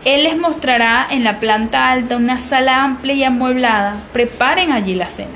Él 0.04 0.24
les 0.24 0.36
mostrará 0.36 1.06
en 1.10 1.24
la 1.24 1.40
planta 1.40 1.90
alta 1.90 2.16
una 2.16 2.38
sala 2.38 2.84
amplia 2.84 3.14
y 3.14 3.24
amueblada. 3.24 3.96
Preparen 4.12 4.70
allí 4.70 4.94
la 4.94 5.08
cena. 5.08 5.30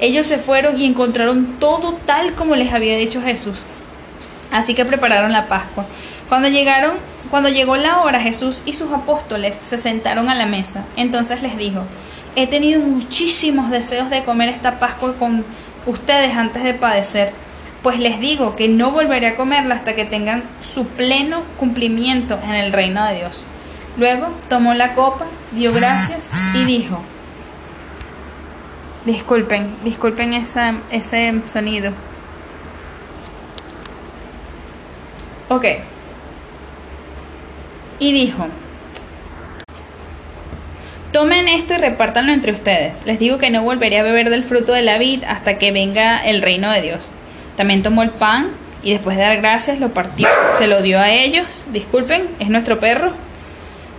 Ellos 0.00 0.26
se 0.26 0.38
fueron 0.38 0.80
y 0.80 0.86
encontraron 0.86 1.56
todo 1.60 1.92
tal 2.04 2.32
como 2.34 2.56
les 2.56 2.72
había 2.72 2.96
dicho 2.96 3.22
Jesús. 3.22 3.60
Así 4.50 4.74
que 4.74 4.84
prepararon 4.84 5.32
la 5.32 5.46
Pascua. 5.46 5.86
Cuando 6.28 6.48
llegaron, 6.48 6.92
cuando 7.30 7.48
llegó 7.48 7.76
la 7.76 8.00
hora, 8.00 8.20
Jesús 8.20 8.62
y 8.64 8.72
sus 8.72 8.92
apóstoles 8.92 9.56
se 9.60 9.78
sentaron 9.78 10.28
a 10.28 10.34
la 10.34 10.46
mesa. 10.46 10.84
Entonces 10.96 11.40
les 11.40 11.56
dijo: 11.56 11.82
He 12.34 12.48
tenido 12.48 12.80
muchísimos 12.80 13.70
deseos 13.70 14.10
de 14.10 14.24
comer 14.24 14.48
esta 14.48 14.80
Pascua 14.80 15.14
con 15.14 15.44
ustedes 15.86 16.36
antes 16.36 16.64
de 16.64 16.74
padecer. 16.74 17.32
Pues 17.82 18.00
les 18.00 18.18
digo 18.18 18.56
que 18.56 18.68
no 18.68 18.90
volveré 18.90 19.28
a 19.28 19.36
comerla 19.36 19.76
hasta 19.76 19.94
que 19.94 20.04
tengan 20.04 20.42
su 20.60 20.86
pleno 20.86 21.44
cumplimiento 21.56 22.38
en 22.42 22.54
el 22.54 22.72
reino 22.72 23.04
de 23.06 23.14
Dios. 23.16 23.44
Luego 23.98 24.32
tomó 24.48 24.74
la 24.74 24.94
copa, 24.94 25.26
dio 25.52 25.72
gracias 25.72 26.28
y 26.54 26.64
dijo: 26.64 27.02
Disculpen, 29.04 29.74
disculpen 29.84 30.34
esa, 30.34 30.74
ese 30.90 31.34
sonido. 31.46 31.92
Ok. 35.50 35.64
y 37.98 38.12
dijo, 38.12 38.46
Tomen 41.12 41.48
esto 41.48 41.74
y 41.74 41.78
repártanlo 41.78 42.32
entre 42.32 42.52
ustedes. 42.52 43.06
Les 43.06 43.18
digo 43.18 43.38
que 43.38 43.50
no 43.50 43.62
volveré 43.62 43.98
a 43.98 44.02
beber 44.02 44.28
del 44.28 44.44
fruto 44.44 44.72
de 44.72 44.82
la 44.82 44.98
vid 44.98 45.24
hasta 45.24 45.56
que 45.56 45.72
venga 45.72 46.18
el 46.18 46.42
reino 46.42 46.70
de 46.70 46.82
Dios. 46.82 47.10
También 47.56 47.82
tomó 47.82 48.02
el 48.02 48.10
pan 48.10 48.48
y 48.82 48.92
después 48.92 49.16
de 49.16 49.22
dar 49.22 49.38
gracias 49.38 49.80
lo 49.80 49.88
partió, 49.88 50.28
se 50.58 50.66
lo 50.66 50.82
dio 50.82 51.00
a 51.00 51.10
ellos. 51.10 51.64
Disculpen, 51.72 52.28
es 52.38 52.50
nuestro 52.50 52.78
perro. 52.78 53.12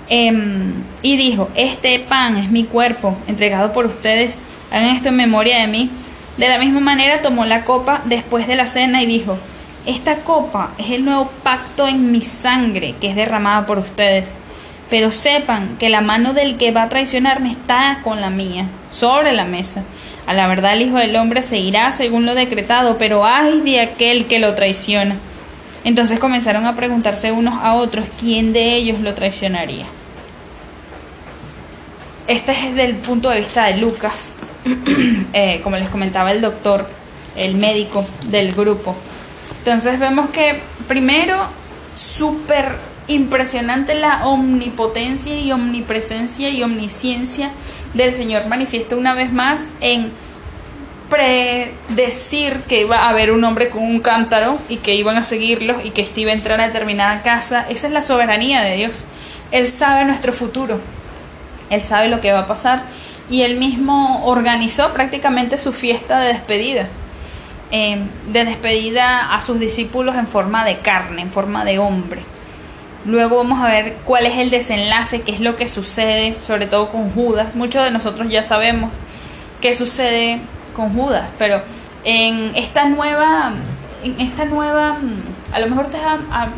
Em, 0.09 0.73
y 1.01 1.17
dijo, 1.17 1.49
este 1.55 1.99
pan 1.99 2.37
es 2.37 2.49
mi 2.49 2.63
cuerpo, 2.63 3.15
entregado 3.27 3.71
por 3.71 3.85
ustedes. 3.85 4.39
Hagan 4.71 4.95
esto 4.95 5.09
en 5.09 5.15
memoria 5.15 5.59
de 5.59 5.67
mí. 5.67 5.89
De 6.37 6.47
la 6.47 6.57
misma 6.57 6.79
manera 6.79 7.21
tomó 7.21 7.45
la 7.45 7.65
copa 7.65 8.01
después 8.05 8.47
de 8.47 8.55
la 8.55 8.67
cena 8.67 9.03
y 9.03 9.05
dijo, 9.05 9.37
esta 9.85 10.17
copa 10.17 10.71
es 10.77 10.91
el 10.91 11.05
nuevo 11.05 11.29
pacto 11.43 11.87
en 11.87 12.11
mi 12.11 12.21
sangre 12.21 12.95
que 12.99 13.09
es 13.09 13.15
derramada 13.15 13.65
por 13.65 13.77
ustedes 13.77 14.35
pero 14.89 15.11
sepan 15.11 15.77
que 15.77 15.89
la 15.89 16.01
mano 16.01 16.33
del 16.33 16.57
que 16.57 16.71
va 16.71 16.83
a 16.83 16.89
traicionarme 16.89 17.51
está 17.51 17.99
con 18.03 18.21
la 18.21 18.29
mía, 18.29 18.65
sobre 18.91 19.33
la 19.33 19.45
mesa. 19.45 19.83
A 20.25 20.33
la 20.33 20.47
verdad 20.47 20.73
el 20.73 20.81
Hijo 20.81 20.97
del 20.97 21.15
Hombre 21.15 21.43
se 21.43 21.59
irá 21.59 21.91
según 21.91 22.25
lo 22.25 22.35
decretado, 22.35 22.97
pero 22.97 23.25
ay 23.25 23.61
de 23.61 23.81
aquel 23.81 24.25
que 24.25 24.39
lo 24.39 24.55
traiciona. 24.55 25.15
Entonces 25.83 26.19
comenzaron 26.19 26.65
a 26.65 26.75
preguntarse 26.75 27.31
unos 27.31 27.53
a 27.61 27.75
otros 27.75 28.05
quién 28.19 28.51
de 28.51 28.75
ellos 28.75 28.99
lo 28.99 29.13
traicionaría. 29.13 29.85
Este 32.29 32.51
es 32.51 32.61
desde 32.61 32.83
el 32.83 32.95
punto 32.95 33.31
de 33.31 33.39
vista 33.39 33.65
de 33.65 33.77
Lucas, 33.77 34.35
eh, 35.33 35.61
como 35.63 35.77
les 35.77 35.89
comentaba 35.89 36.31
el 36.31 36.41
doctor, 36.41 36.87
el 37.35 37.55
médico 37.55 38.05
del 38.27 38.53
grupo. 38.53 38.95
Entonces 39.57 39.97
vemos 39.97 40.29
que 40.29 40.61
primero 40.87 41.35
súper 41.95 42.67
impresionante 43.07 43.95
la 43.95 44.27
omnipotencia 44.27 45.39
y 45.39 45.51
omnipresencia 45.51 46.51
y 46.51 46.61
omnisciencia 46.61 47.49
del 47.95 48.13
Señor 48.13 48.45
manifiesta 48.45 48.95
una 48.95 49.15
vez 49.15 49.33
más 49.33 49.71
en 49.81 50.11
predecir 51.09 52.61
que 52.67 52.81
iba 52.81 53.05
a 53.05 53.09
haber 53.09 53.31
un 53.31 53.43
hombre 53.43 53.69
con 53.69 53.81
un 53.81 54.01
cántaro 54.01 54.59
y 54.69 54.77
que 54.77 54.93
iban 54.93 55.17
a 55.17 55.23
seguirlos 55.23 55.83
y 55.83 55.89
que 55.89 56.03
este 56.03 56.21
iba 56.21 56.29
a 56.29 56.35
entrar 56.35 56.61
a 56.61 56.67
determinada 56.67 57.23
casa. 57.23 57.65
Esa 57.69 57.87
es 57.87 57.93
la 57.93 58.03
soberanía 58.03 58.61
de 58.61 58.75
Dios. 58.75 59.03
Él 59.51 59.67
sabe 59.67 60.05
nuestro 60.05 60.31
futuro. 60.31 60.79
Él 61.69 61.81
sabe 61.81 62.07
lo 62.07 62.21
que 62.21 62.31
va 62.31 62.39
a 62.39 62.47
pasar. 62.47 62.83
Y 63.29 63.43
él 63.43 63.57
mismo 63.57 64.25
organizó 64.25 64.91
prácticamente 64.93 65.57
su 65.57 65.71
fiesta 65.71 66.19
de 66.19 66.29
despedida. 66.29 66.87
Eh, 67.71 67.99
de 68.31 68.45
despedida 68.45 69.31
a 69.31 69.39
sus 69.39 69.59
discípulos 69.59 70.15
en 70.15 70.25
forma 70.25 70.65
de 70.65 70.79
carne, 70.79 71.21
en 71.21 71.31
forma 71.31 71.63
de 71.65 71.77
hombre. 71.77 72.21
Luego 73.05 73.37
vamos 73.37 73.63
a 73.63 73.67
ver 73.67 73.95
cuál 74.05 74.25
es 74.25 74.37
el 74.39 74.49
desenlace, 74.49 75.21
qué 75.21 75.31
es 75.31 75.39
lo 75.39 75.55
que 75.55 75.69
sucede, 75.69 76.35
sobre 76.39 76.65
todo 76.65 76.89
con 76.89 77.11
Judas. 77.11 77.55
Muchos 77.55 77.83
de 77.83 77.91
nosotros 77.91 78.27
ya 78.29 78.41
sabemos 78.41 78.91
qué 79.61 79.75
sucede 79.75 80.39
con 80.75 80.93
Judas, 80.95 81.29
pero 81.37 81.61
en 82.03 82.55
esta 82.55 82.85
nueva, 82.85 83.53
en 84.03 84.19
esta 84.19 84.45
nueva, 84.45 84.97
a 85.51 85.59
lo 85.59 85.67
mejor 85.67 85.85
ustedes 85.85 86.05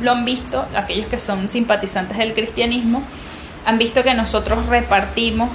lo 0.02 0.12
han 0.12 0.24
visto, 0.24 0.66
aquellos 0.76 1.08
que 1.08 1.20
son 1.20 1.48
simpatizantes 1.48 2.18
del 2.18 2.34
cristianismo, 2.34 3.04
han 3.66 3.78
visto 3.78 4.04
que 4.04 4.14
nosotros 4.14 4.66
repartimos 4.68 5.50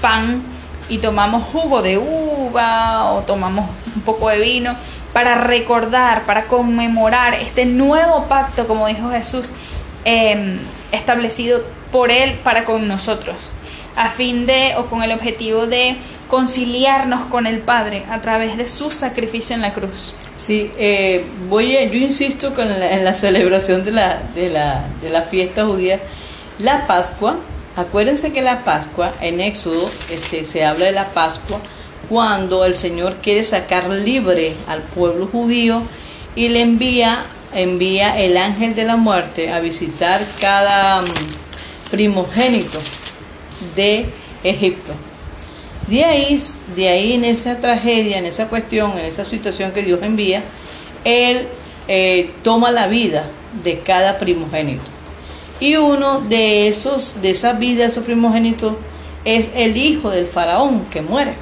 pan 0.00 0.42
y 0.88 0.98
tomamos 0.98 1.44
jugo 1.44 1.82
de 1.82 1.98
uva 1.98 3.12
o 3.12 3.20
tomamos 3.20 3.68
un 3.94 4.02
poco 4.02 4.28
de 4.28 4.38
vino 4.38 4.76
para 5.12 5.36
recordar, 5.36 6.22
para 6.22 6.44
conmemorar 6.44 7.34
este 7.34 7.66
nuevo 7.66 8.24
pacto, 8.24 8.66
como 8.66 8.86
dijo 8.86 9.10
Jesús, 9.10 9.52
Em, 10.10 10.58
establecido 10.90 11.62
por 11.92 12.10
Él 12.10 12.34
para 12.42 12.64
con 12.64 12.88
nosotros, 12.88 13.36
a 13.94 14.08
fin 14.08 14.46
de 14.46 14.74
o 14.78 14.86
con 14.86 15.02
el 15.02 15.12
objetivo 15.12 15.66
de 15.66 15.96
conciliarnos 16.28 17.26
con 17.26 17.46
el 17.46 17.58
Padre 17.58 18.04
a 18.10 18.22
través 18.22 18.56
de 18.56 18.66
su 18.66 18.90
sacrificio 18.90 19.54
en 19.54 19.60
la 19.60 19.74
cruz. 19.74 20.14
Sí, 20.36 20.70
eh, 20.78 21.26
voy 21.50 21.72
yo 21.72 21.98
insisto 21.98 22.54
con 22.54 22.70
en 22.70 23.04
la 23.04 23.12
celebración 23.12 23.84
de 23.84 23.90
la, 23.90 24.22
de, 24.34 24.48
la, 24.48 24.86
de 25.02 25.10
la 25.10 25.20
fiesta 25.20 25.66
judía, 25.66 26.00
la 26.58 26.86
Pascua, 26.86 27.36
acuérdense 27.76 28.32
que 28.32 28.42
la 28.42 28.64
Pascua 28.64 29.14
en 29.20 29.40
Éxodo 29.40 29.88
este, 30.10 30.44
se 30.44 30.64
habla 30.64 30.86
de 30.86 30.92
la 30.92 31.08
Pascua 31.10 31.60
cuando 32.08 32.64
el 32.64 32.74
Señor 32.74 33.16
quiere 33.22 33.42
sacar 33.42 33.88
libre 33.88 34.54
al 34.66 34.82
pueblo 34.82 35.26
judío 35.26 35.82
y 36.34 36.48
le 36.48 36.60
envía 36.60 37.24
envía 37.54 38.18
el 38.18 38.36
ángel 38.36 38.74
de 38.74 38.84
la 38.84 38.96
muerte 38.96 39.50
a 39.50 39.60
visitar 39.60 40.20
cada 40.40 41.02
mm, 41.02 41.06
primogénito 41.90 42.78
de 43.74 44.06
Egipto. 44.44 44.92
De 45.88 46.04
ahí, 46.04 46.38
de 46.76 46.88
ahí 46.88 47.14
en 47.14 47.24
esa 47.24 47.60
tragedia, 47.60 48.18
en 48.18 48.26
esa 48.26 48.48
cuestión, 48.48 48.92
en 48.98 49.06
esa 49.06 49.24
situación 49.24 49.72
que 49.72 49.82
Dios 49.82 50.00
envía, 50.02 50.42
Él 51.04 51.48
eh, 51.88 52.30
toma 52.42 52.70
la 52.70 52.88
vida 52.88 53.24
de 53.64 53.80
cada 53.80 54.18
primogénito. 54.18 54.97
Y 55.60 55.76
uno 55.76 56.20
de 56.20 56.68
esos, 56.68 57.20
de 57.20 57.30
esa 57.30 57.54
vida, 57.54 57.82
de 57.82 57.88
esos 57.88 58.04
primogénitos, 58.04 58.74
es 59.24 59.50
el 59.54 59.76
hijo 59.76 60.10
del 60.10 60.26
faraón 60.26 60.84
que 60.90 61.02
muere. 61.02 61.34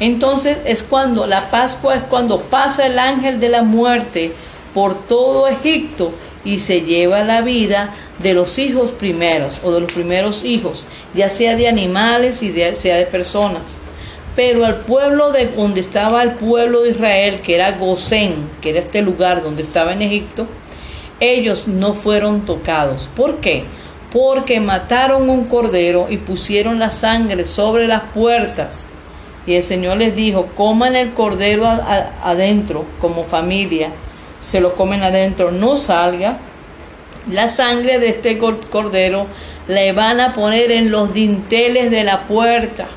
Entonces 0.00 0.58
es 0.64 0.82
cuando 0.82 1.26
la 1.26 1.50
Pascua 1.50 1.94
es 1.96 2.02
cuando 2.04 2.40
pasa 2.40 2.86
el 2.86 2.98
ángel 2.98 3.38
de 3.38 3.50
la 3.50 3.62
muerte 3.62 4.32
por 4.72 5.06
todo 5.06 5.46
Egipto 5.46 6.12
y 6.42 6.58
se 6.58 6.80
lleva 6.82 7.22
la 7.22 7.42
vida 7.42 7.94
de 8.18 8.32
los 8.32 8.58
hijos 8.58 8.90
primeros 8.92 9.60
o 9.62 9.72
de 9.72 9.80
los 9.80 9.92
primeros 9.92 10.44
hijos, 10.44 10.86
ya 11.14 11.28
sea 11.28 11.54
de 11.54 11.68
animales 11.68 12.42
y 12.42 12.52
sea 12.74 12.96
de 12.96 13.06
personas. 13.06 13.62
Pero 14.36 14.64
al 14.64 14.76
pueblo 14.76 15.32
de 15.32 15.48
donde 15.48 15.80
estaba 15.80 16.22
el 16.22 16.32
pueblo 16.32 16.82
de 16.82 16.90
Israel, 16.90 17.40
que 17.42 17.56
era 17.56 17.72
Gosén, 17.72 18.34
que 18.62 18.70
era 18.70 18.80
este 18.80 19.02
lugar 19.02 19.42
donde 19.42 19.62
estaba 19.62 19.92
en 19.92 20.02
Egipto, 20.02 20.46
ellos 21.20 21.68
no 21.68 21.94
fueron 21.94 22.44
tocados. 22.44 23.08
¿Por 23.14 23.38
qué? 23.38 23.64
Porque 24.12 24.58
mataron 24.60 25.30
un 25.30 25.44
cordero 25.44 26.06
y 26.10 26.16
pusieron 26.16 26.78
la 26.78 26.90
sangre 26.90 27.44
sobre 27.44 27.86
las 27.86 28.02
puertas. 28.14 28.86
Y 29.46 29.54
el 29.54 29.62
Señor 29.62 29.98
les 29.98 30.16
dijo, 30.16 30.46
coman 30.56 30.96
el 30.96 31.12
cordero 31.12 31.66
adentro 31.66 32.84
como 33.00 33.24
familia 33.24 33.90
se 34.40 34.60
lo 34.60 34.74
comen 34.74 35.02
adentro, 35.02 35.52
no 35.52 35.76
salga, 35.76 36.38
la 37.28 37.48
sangre 37.48 37.98
de 37.98 38.08
este 38.08 38.38
cordero 38.38 39.26
le 39.68 39.92
van 39.92 40.18
a 40.20 40.34
poner 40.34 40.72
en 40.72 40.90
los 40.90 41.12
dinteles 41.12 41.90
de 41.90 42.02
la 42.02 42.22
puerta. 42.22 42.88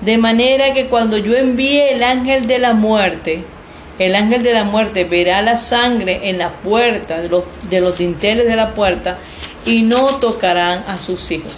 De 0.00 0.16
manera 0.16 0.72
que 0.72 0.86
cuando 0.86 1.18
yo 1.18 1.36
envíe 1.36 1.80
el 1.90 2.02
ángel 2.02 2.46
de 2.46 2.58
la 2.58 2.72
muerte, 2.72 3.44
el 3.98 4.14
ángel 4.14 4.42
de 4.42 4.52
la 4.52 4.64
muerte 4.64 5.04
verá 5.04 5.42
la 5.42 5.56
sangre 5.56 6.28
en 6.30 6.38
la 6.38 6.50
puerta, 6.50 7.20
de 7.20 7.28
los, 7.28 7.44
de 7.68 7.80
los 7.80 7.98
dinteles 7.98 8.46
de 8.46 8.56
la 8.56 8.74
puerta, 8.74 9.18
y 9.64 9.82
no 9.82 10.06
tocarán 10.16 10.84
a 10.86 10.96
sus 10.96 11.30
hijos. 11.30 11.56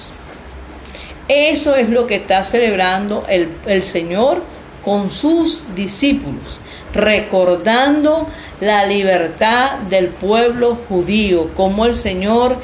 Eso 1.29 1.75
es 1.75 1.88
lo 1.88 2.07
que 2.07 2.16
está 2.16 2.44
celebrando 2.44 3.25
el, 3.29 3.49
el 3.66 3.83
Señor 3.83 4.42
con 4.85 5.11
sus 5.11 5.75
discípulos, 5.75 6.59
recordando 6.92 8.27
la 8.61 8.85
libertad 8.85 9.79
del 9.88 10.09
pueblo 10.09 10.77
judío, 10.88 11.51
como 11.57 11.87
el 11.87 11.94
Señor, 11.94 12.57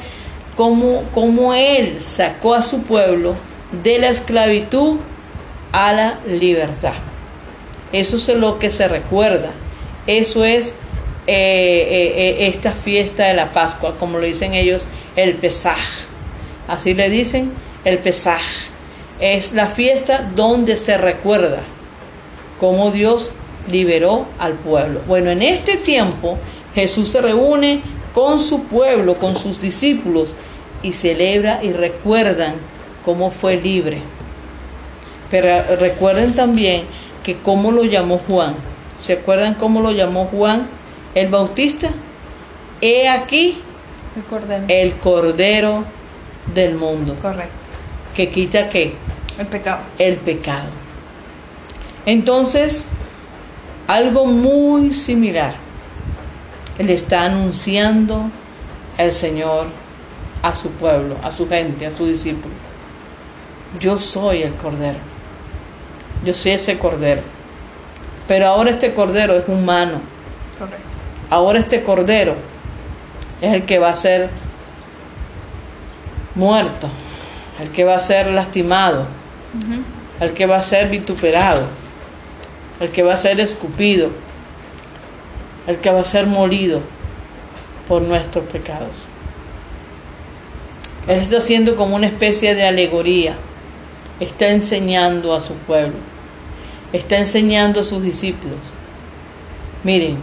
como, 0.55 1.03
como 1.13 1.53
Él 1.53 1.99
sacó 1.99 2.53
a 2.53 2.61
su 2.61 2.83
pueblo 2.83 3.35
de 3.83 3.99
la 3.99 4.09
esclavitud 4.09 4.97
a 5.71 5.93
la 5.93 6.19
libertad. 6.27 6.93
Eso 7.91 8.15
es 8.15 8.27
lo 8.29 8.59
que 8.59 8.69
se 8.69 8.87
recuerda. 8.87 9.51
Eso 10.07 10.45
es 10.45 10.73
eh, 11.27 11.33
eh, 11.33 12.13
eh, 12.15 12.47
esta 12.47 12.71
fiesta 12.71 13.25
de 13.25 13.33
la 13.33 13.53
Pascua, 13.53 13.95
como 13.99 14.17
lo 14.17 14.25
dicen 14.25 14.53
ellos, 14.53 14.85
el 15.15 15.35
Pesaj. 15.35 15.77
Así 16.67 16.93
le 16.93 17.09
dicen, 17.09 17.51
el 17.85 17.99
Pesaj. 17.99 18.41
Es 19.19 19.53
la 19.53 19.67
fiesta 19.67 20.27
donde 20.35 20.75
se 20.75 20.97
recuerda 20.97 21.59
cómo 22.59 22.91
Dios 22.91 23.33
liberó 23.69 24.25
al 24.39 24.53
pueblo. 24.53 25.01
Bueno, 25.07 25.29
en 25.29 25.43
este 25.43 25.77
tiempo 25.77 26.39
Jesús 26.73 27.09
se 27.09 27.21
reúne 27.21 27.81
con 28.13 28.39
su 28.39 28.63
pueblo, 28.63 29.15
con 29.15 29.35
sus 29.35 29.59
discípulos, 29.59 30.33
y 30.83 30.93
celebra 30.93 31.59
y 31.61 31.71
recuerdan 31.71 32.55
cómo 33.05 33.29
fue 33.29 33.57
libre. 33.57 33.99
Pero 35.29 35.75
recuerden 35.77 36.33
también 36.33 36.83
que 37.23 37.37
cómo 37.37 37.71
lo 37.71 37.83
llamó 37.83 38.19
Juan. 38.19 38.55
¿Se 39.01 39.13
acuerdan 39.13 39.55
cómo 39.55 39.81
lo 39.81 39.91
llamó 39.91 40.25
Juan 40.25 40.67
el 41.15 41.29
Bautista? 41.29 41.89
He 42.81 43.07
aquí 43.07 43.61
el 44.15 44.23
cordero, 44.23 44.65
el 44.67 44.93
cordero 44.95 45.83
del 46.53 46.75
mundo. 46.75 47.15
Correcto. 47.21 47.51
Que 48.15 48.29
quita 48.29 48.69
qué? 48.69 48.93
El 49.37 49.47
pecado. 49.47 49.79
El 49.97 50.17
pecado. 50.17 50.69
Entonces, 52.05 52.87
algo 53.87 54.25
muy 54.25 54.91
similar 54.91 55.53
le 56.79 56.93
está 56.93 57.23
anunciando 57.23 58.29
el 58.97 59.11
Señor 59.11 59.67
a 60.41 60.55
su 60.55 60.71
pueblo, 60.71 61.15
a 61.23 61.31
su 61.31 61.47
gente, 61.47 61.85
a 61.85 61.91
su 61.91 62.07
discípulo. 62.07 62.53
Yo 63.79 63.99
soy 63.99 64.43
el 64.43 64.53
Cordero. 64.55 65.10
Yo 66.23 66.33
soy 66.33 66.51
ese 66.51 66.77
Cordero. 66.77 67.21
Pero 68.27 68.47
ahora 68.47 68.69
este 68.71 68.93
Cordero 68.93 69.35
es 69.35 69.47
humano. 69.47 69.99
Correcto. 70.57 70.85
Ahora 71.29 71.59
este 71.59 71.83
Cordero 71.83 72.35
es 73.41 73.53
el 73.53 73.63
que 73.63 73.79
va 73.79 73.89
a 73.89 73.95
ser 73.95 74.29
muerto, 76.35 76.87
el 77.59 77.69
que 77.69 77.83
va 77.83 77.95
a 77.95 77.99
ser 77.99 78.27
lastimado, 78.27 79.05
el 80.19 80.33
que 80.33 80.45
va 80.45 80.57
a 80.57 80.63
ser 80.63 80.89
vituperado, 80.89 81.63
el 82.79 82.89
que 82.89 83.03
va 83.03 83.13
a 83.13 83.17
ser 83.17 83.39
escupido, 83.39 84.09
el 85.67 85.77
que 85.77 85.89
va 85.89 85.99
a 85.99 86.03
ser 86.03 86.27
molido 86.27 86.81
por 87.87 88.01
nuestros 88.01 88.45
pecados. 88.45 89.07
Él 91.07 91.19
está 91.19 91.37
haciendo 91.37 91.75
como 91.75 91.95
una 91.95 92.07
especie 92.07 92.55
de 92.55 92.65
alegoría, 92.65 93.35
está 94.19 94.49
enseñando 94.49 95.33
a 95.33 95.41
su 95.41 95.55
pueblo, 95.55 95.93
está 96.93 97.17
enseñando 97.17 97.81
a 97.81 97.83
sus 97.83 98.03
discípulos. 98.03 98.57
Miren, 99.83 100.17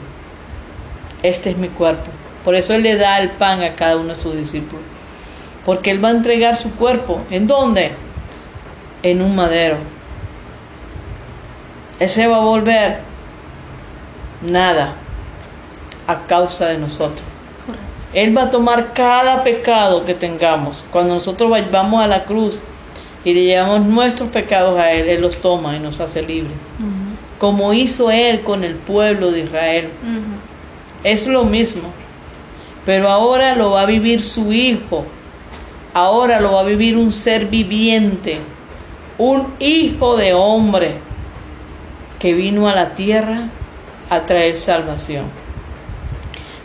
este 1.22 1.50
es 1.50 1.56
mi 1.56 1.68
cuerpo. 1.68 2.10
Por 2.44 2.54
eso 2.54 2.74
Él 2.74 2.82
le 2.82 2.96
da 2.96 3.18
el 3.20 3.30
pan 3.30 3.62
a 3.62 3.74
cada 3.74 3.96
uno 3.96 4.14
de 4.14 4.20
sus 4.20 4.36
discípulos. 4.36 4.84
Porque 5.64 5.90
Él 5.90 6.02
va 6.02 6.08
a 6.08 6.12
entregar 6.12 6.56
su 6.56 6.70
cuerpo. 6.72 7.20
¿En 7.30 7.46
dónde? 7.46 7.92
En 9.02 9.20
un 9.20 9.34
madero. 9.34 9.76
Ese 11.98 12.26
va 12.26 12.36
a 12.36 12.40
volver 12.40 13.00
nada 14.42 14.94
a 16.06 16.26
causa 16.26 16.66
de 16.66 16.78
nosotros. 16.78 17.22
Correcto. 17.66 18.06
Él 18.14 18.36
va 18.36 18.44
a 18.44 18.50
tomar 18.50 18.92
cada 18.92 19.42
pecado 19.42 20.04
que 20.04 20.14
tengamos. 20.14 20.84
Cuando 20.90 21.14
nosotros 21.14 21.50
vamos 21.70 22.02
a 22.02 22.06
la 22.06 22.24
cruz 22.24 22.60
y 23.28 23.34
le 23.34 23.44
llevamos 23.44 23.84
nuestros 23.84 24.30
pecados 24.30 24.78
a 24.78 24.90
Él, 24.90 25.06
Él 25.06 25.20
los 25.20 25.36
toma 25.42 25.76
y 25.76 25.80
nos 25.80 26.00
hace 26.00 26.22
libres. 26.22 26.56
Como 27.38 27.74
hizo 27.74 28.10
Él 28.10 28.40
con 28.40 28.64
el 28.64 28.74
pueblo 28.74 29.30
de 29.30 29.40
Israel. 29.40 29.90
Es 31.04 31.26
lo 31.26 31.44
mismo. 31.44 31.92
Pero 32.86 33.10
ahora 33.10 33.54
lo 33.54 33.72
va 33.72 33.82
a 33.82 33.86
vivir 33.86 34.22
su 34.22 34.50
hijo. 34.54 35.04
Ahora 35.92 36.40
lo 36.40 36.52
va 36.52 36.60
a 36.60 36.64
vivir 36.64 36.96
un 36.96 37.12
ser 37.12 37.48
viviente. 37.48 38.38
Un 39.18 39.52
hijo 39.58 40.16
de 40.16 40.32
hombre 40.32 40.94
que 42.18 42.32
vino 42.32 42.66
a 42.66 42.74
la 42.74 42.94
tierra 42.94 43.42
a 44.08 44.20
traer 44.20 44.56
salvación. 44.56 45.26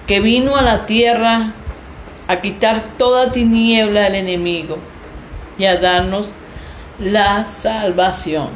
Que 0.07 0.21
vino 0.21 0.55
a 0.55 0.61
la 0.61 0.85
tierra 0.85 1.51
a 2.29 2.39
quitar 2.39 2.81
toda 2.97 3.31
tiniebla 3.31 4.03
del 4.03 4.15
enemigo 4.15 4.77
y 5.57 5.65
a 5.65 5.75
darnos 5.75 6.33
la 6.99 7.45
salvación. 7.45 8.49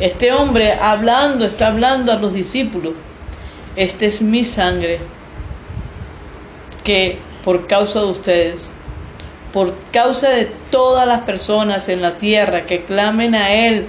Este 0.00 0.32
hombre 0.32 0.72
hablando, 0.72 1.46
está 1.46 1.68
hablando 1.68 2.12
a 2.12 2.16
los 2.16 2.32
discípulos 2.32 2.94
esta 3.76 4.06
es 4.06 4.22
mi 4.22 4.44
sangre 4.44 5.00
que 6.84 7.18
por 7.44 7.66
causa 7.66 8.00
de 8.00 8.06
ustedes, 8.06 8.72
por 9.52 9.74
causa 9.92 10.28
de 10.28 10.50
todas 10.70 11.08
las 11.08 11.22
personas 11.22 11.88
en 11.88 12.00
la 12.00 12.16
tierra 12.16 12.66
que 12.66 12.82
clamen 12.84 13.34
a 13.34 13.52
Él 13.52 13.86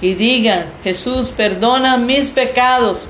y 0.00 0.14
digan, 0.14 0.66
Jesús, 0.84 1.30
perdona 1.30 1.96
mis 1.96 2.30
pecados, 2.30 3.08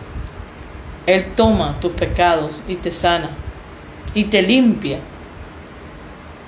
Él 1.06 1.26
toma 1.36 1.76
tus 1.80 1.92
pecados 1.92 2.62
y 2.68 2.76
te 2.76 2.90
sana 2.90 3.30
y 4.14 4.24
te 4.24 4.40
limpia. 4.40 4.98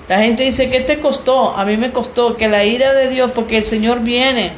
La 0.07 0.19
gente 0.19 0.43
dice, 0.43 0.69
¿qué 0.69 0.79
te 0.79 0.99
costó? 0.99 1.55
A 1.57 1.65
mí 1.65 1.75
me 1.75 1.91
costó 1.91 2.37
que 2.37 2.47
la 2.47 2.63
ira 2.63 2.93
de 2.93 3.09
Dios, 3.09 3.31
porque 3.31 3.57
el 3.57 3.63
Señor 3.65 4.01
viene. 4.01 4.53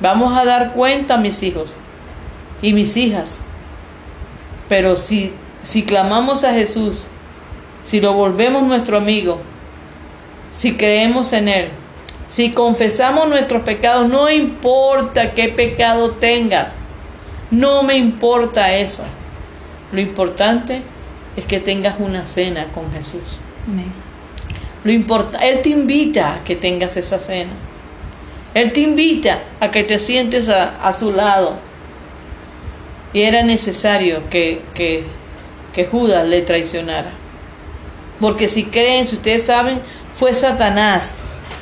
Vamos 0.00 0.36
a 0.36 0.44
dar 0.44 0.72
cuenta, 0.72 1.16
mis 1.16 1.42
hijos 1.42 1.76
y 2.60 2.72
mis 2.72 2.96
hijas. 2.96 3.40
Pero 4.68 4.96
si, 4.96 5.32
si 5.62 5.84
clamamos 5.84 6.44
a 6.44 6.52
Jesús, 6.52 7.06
si 7.82 8.00
lo 8.00 8.12
volvemos 8.12 8.62
nuestro 8.64 8.98
amigo, 8.98 9.40
si 10.52 10.76
creemos 10.76 11.32
en 11.32 11.48
Él, 11.48 11.68
si 12.28 12.52
confesamos 12.52 13.28
nuestros 13.28 13.62
pecados, 13.62 14.06
no 14.08 14.30
importa 14.30 15.32
qué 15.32 15.48
pecado 15.48 16.10
tengas, 16.10 16.76
no 17.50 17.82
me 17.82 17.96
importa 17.96 18.74
eso. 18.74 19.02
Lo 19.92 20.00
importante 20.00 20.82
es 21.36 21.46
que 21.46 21.60
tengas 21.60 21.96
una 21.98 22.26
cena 22.26 22.66
con 22.74 22.92
Jesús. 22.92 23.22
Amén. 23.66 23.90
Lo 24.88 24.94
importa, 24.94 25.36
Él 25.40 25.60
te 25.60 25.68
invita 25.68 26.36
a 26.36 26.44
que 26.44 26.56
tengas 26.56 26.96
esa 26.96 27.18
cena. 27.18 27.50
Él 28.54 28.72
te 28.72 28.80
invita 28.80 29.40
a 29.60 29.70
que 29.70 29.84
te 29.84 29.98
sientes 29.98 30.48
a, 30.48 30.82
a 30.82 30.94
su 30.94 31.12
lado. 31.12 31.56
Y 33.12 33.20
era 33.20 33.42
necesario 33.42 34.22
que, 34.30 34.62
que, 34.72 35.04
que 35.74 35.84
Judas 35.84 36.26
le 36.26 36.40
traicionara. 36.40 37.10
Porque 38.18 38.48
si 38.48 38.64
creen, 38.64 39.06
si 39.06 39.16
ustedes 39.16 39.44
saben, 39.44 39.82
fue 40.14 40.32
Satanás. 40.32 41.12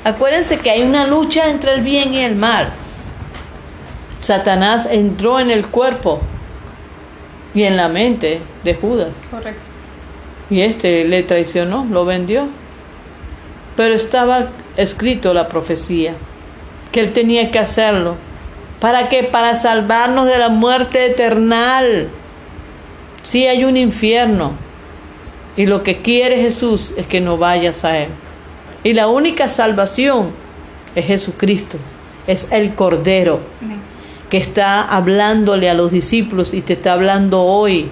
Acuérdense 0.04 0.60
que 0.60 0.70
hay 0.70 0.82
una 0.82 1.08
lucha 1.08 1.50
entre 1.50 1.72
el 1.72 1.80
bien 1.80 2.14
y 2.14 2.20
el 2.20 2.36
mal. 2.36 2.68
Satanás 4.22 4.86
entró 4.88 5.40
en 5.40 5.50
el 5.50 5.66
cuerpo 5.66 6.20
y 7.54 7.64
en 7.64 7.76
la 7.76 7.88
mente 7.88 8.38
de 8.62 8.74
Judas. 8.76 9.10
Correcto. 9.32 9.66
Y 10.48 10.60
este 10.60 11.02
le 11.02 11.24
traicionó, 11.24 11.88
lo 11.90 12.04
vendió. 12.04 12.46
Pero 13.76 13.94
estaba 13.94 14.48
escrito 14.76 15.34
la 15.34 15.48
profecía, 15.48 16.14
que 16.92 17.00
él 17.00 17.12
tenía 17.12 17.50
que 17.50 17.58
hacerlo. 17.58 18.16
¿Para 18.80 19.08
qué? 19.08 19.24
Para 19.24 19.54
salvarnos 19.54 20.26
de 20.26 20.38
la 20.38 20.48
muerte 20.48 21.06
eternal. 21.06 22.08
Sí 23.22 23.46
hay 23.46 23.64
un 23.64 23.76
infierno. 23.76 24.52
Y 25.56 25.66
lo 25.66 25.82
que 25.82 25.98
quiere 25.98 26.36
Jesús 26.36 26.92
es 26.96 27.06
que 27.06 27.20
no 27.20 27.38
vayas 27.38 27.84
a 27.84 27.98
él. 27.98 28.08
Y 28.84 28.92
la 28.92 29.08
única 29.08 29.48
salvación 29.48 30.30
es 30.94 31.06
Jesucristo. 31.06 31.78
Es 32.26 32.52
el 32.52 32.74
Cordero 32.74 33.40
que 34.30 34.36
está 34.36 34.82
hablándole 34.82 35.70
a 35.70 35.74
los 35.74 35.92
discípulos 35.92 36.52
y 36.54 36.60
te 36.60 36.74
está 36.74 36.92
hablando 36.92 37.42
hoy. 37.42 37.88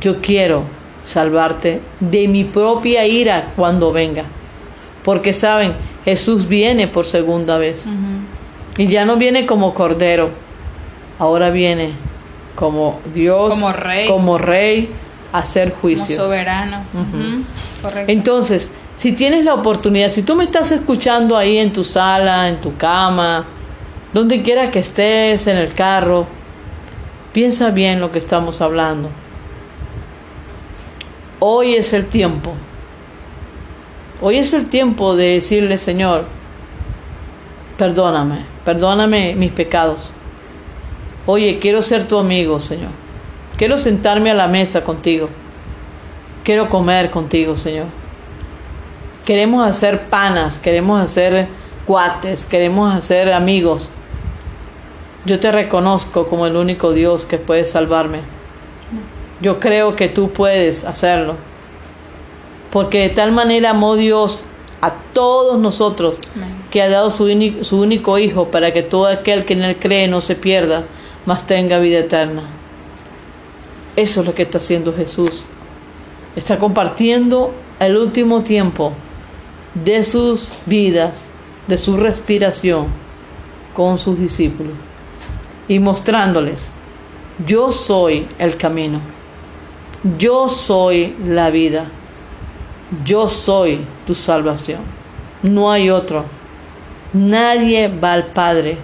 Yo 0.00 0.20
quiero 0.20 0.62
salvarte 1.04 1.80
de 1.98 2.28
mi 2.28 2.44
propia 2.44 3.06
ira 3.06 3.52
cuando 3.56 3.92
venga. 3.92 4.24
Porque 5.04 5.32
saben, 5.32 5.72
Jesús 6.04 6.46
viene 6.48 6.86
por 6.88 7.06
segunda 7.06 7.58
vez. 7.58 7.86
Y 8.78 8.86
ya 8.86 9.04
no 9.04 9.16
viene 9.16 9.46
como 9.46 9.74
cordero. 9.74 10.30
Ahora 11.18 11.50
viene 11.50 11.92
como 12.54 13.00
Dios, 13.14 13.50
Como 13.50 13.72
rey. 13.72 14.08
como 14.08 14.38
rey 14.38 14.90
a 15.32 15.38
hacer 15.38 15.70
Como 15.70 15.80
juicio. 15.82 16.16
soberano. 16.16 16.78
Ujú. 16.94 17.44
Correcto. 17.82 18.12
Entonces, 18.12 18.70
si 18.94 19.12
tienes 19.12 19.44
la 19.44 19.54
oportunidad, 19.54 20.08
si 20.10 20.22
tú 20.22 20.34
me 20.34 20.44
estás 20.44 20.70
escuchando 20.72 21.36
ahí 21.36 21.58
en 21.58 21.72
tu 21.72 21.84
sala, 21.84 22.48
en 22.48 22.56
tu 22.60 22.76
cama, 22.76 23.44
donde 24.12 24.42
quiera 24.42 24.70
que 24.70 24.80
estés, 24.80 25.46
en 25.46 25.56
el 25.56 25.72
carro, 25.72 26.26
piensa 27.32 27.70
bien 27.70 28.00
lo 28.00 28.10
que 28.12 28.18
estamos 28.18 28.60
hablando. 28.60 29.08
Hoy 31.38 31.74
es 31.74 31.92
el 31.92 32.06
tiempo. 32.06 32.52
Hoy 34.22 34.36
es 34.36 34.52
el 34.52 34.68
tiempo 34.68 35.16
de 35.16 35.34
decirle, 35.34 35.78
Señor, 35.78 36.24
perdóname, 37.78 38.44
perdóname 38.66 39.34
mis 39.34 39.50
pecados. 39.50 40.10
Oye, 41.24 41.58
quiero 41.58 41.80
ser 41.80 42.06
tu 42.06 42.18
amigo, 42.18 42.60
Señor. 42.60 42.90
Quiero 43.56 43.78
sentarme 43.78 44.30
a 44.30 44.34
la 44.34 44.46
mesa 44.46 44.84
contigo. 44.84 45.30
Quiero 46.44 46.68
comer 46.68 47.10
contigo, 47.10 47.56
Señor. 47.56 47.86
Queremos 49.24 49.66
hacer 49.66 50.02
panas, 50.08 50.58
queremos 50.58 51.00
hacer 51.00 51.46
cuates, 51.86 52.44
queremos 52.44 52.92
hacer 52.94 53.32
amigos. 53.32 53.88
Yo 55.24 55.40
te 55.40 55.50
reconozco 55.50 56.26
como 56.26 56.46
el 56.46 56.56
único 56.56 56.92
Dios 56.92 57.24
que 57.24 57.38
puede 57.38 57.64
salvarme. 57.64 58.20
Yo 59.40 59.60
creo 59.60 59.96
que 59.96 60.08
tú 60.08 60.30
puedes 60.30 60.84
hacerlo. 60.84 61.36
Porque 62.70 63.00
de 63.00 63.08
tal 63.08 63.32
manera 63.32 63.70
amó 63.70 63.96
Dios 63.96 64.44
a 64.80 64.94
todos 65.12 65.58
nosotros 65.58 66.18
Amén. 66.34 66.48
que 66.70 66.82
ha 66.82 66.88
dado 66.88 67.10
su, 67.10 67.26
su 67.62 67.80
único 67.80 68.18
Hijo 68.18 68.48
para 68.48 68.72
que 68.72 68.82
todo 68.82 69.06
aquel 69.06 69.44
que 69.44 69.54
en 69.54 69.62
él 69.62 69.76
cree 69.76 70.08
no 70.08 70.20
se 70.20 70.36
pierda, 70.36 70.84
mas 71.26 71.46
tenga 71.46 71.78
vida 71.78 71.98
eterna. 71.98 72.42
Eso 73.96 74.20
es 74.20 74.26
lo 74.26 74.34
que 74.34 74.42
está 74.42 74.58
haciendo 74.58 74.94
Jesús. 74.94 75.44
Está 76.36 76.58
compartiendo 76.58 77.52
el 77.80 77.96
último 77.96 78.42
tiempo 78.42 78.92
de 79.74 80.04
sus 80.04 80.50
vidas, 80.66 81.26
de 81.66 81.76
su 81.76 81.96
respiración 81.96 82.86
con 83.74 83.98
sus 83.98 84.18
discípulos 84.18 84.74
y 85.70 85.78
mostrándoles, 85.78 86.72
yo 87.46 87.70
soy 87.70 88.26
el 88.40 88.56
camino, 88.56 89.00
yo 90.18 90.48
soy 90.48 91.14
la 91.24 91.50
vida, 91.50 91.84
yo 93.04 93.28
soy 93.28 93.80
tu 94.06 94.14
salvación. 94.14 94.80
No 95.42 95.70
hay 95.70 95.90
otro. 95.90 96.24
Nadie 97.12 97.88
va 97.88 98.12
al 98.12 98.26
Padre 98.26 98.76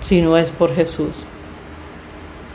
si 0.00 0.20
no 0.20 0.36
es 0.36 0.50
por 0.50 0.74
Jesús. 0.74 1.24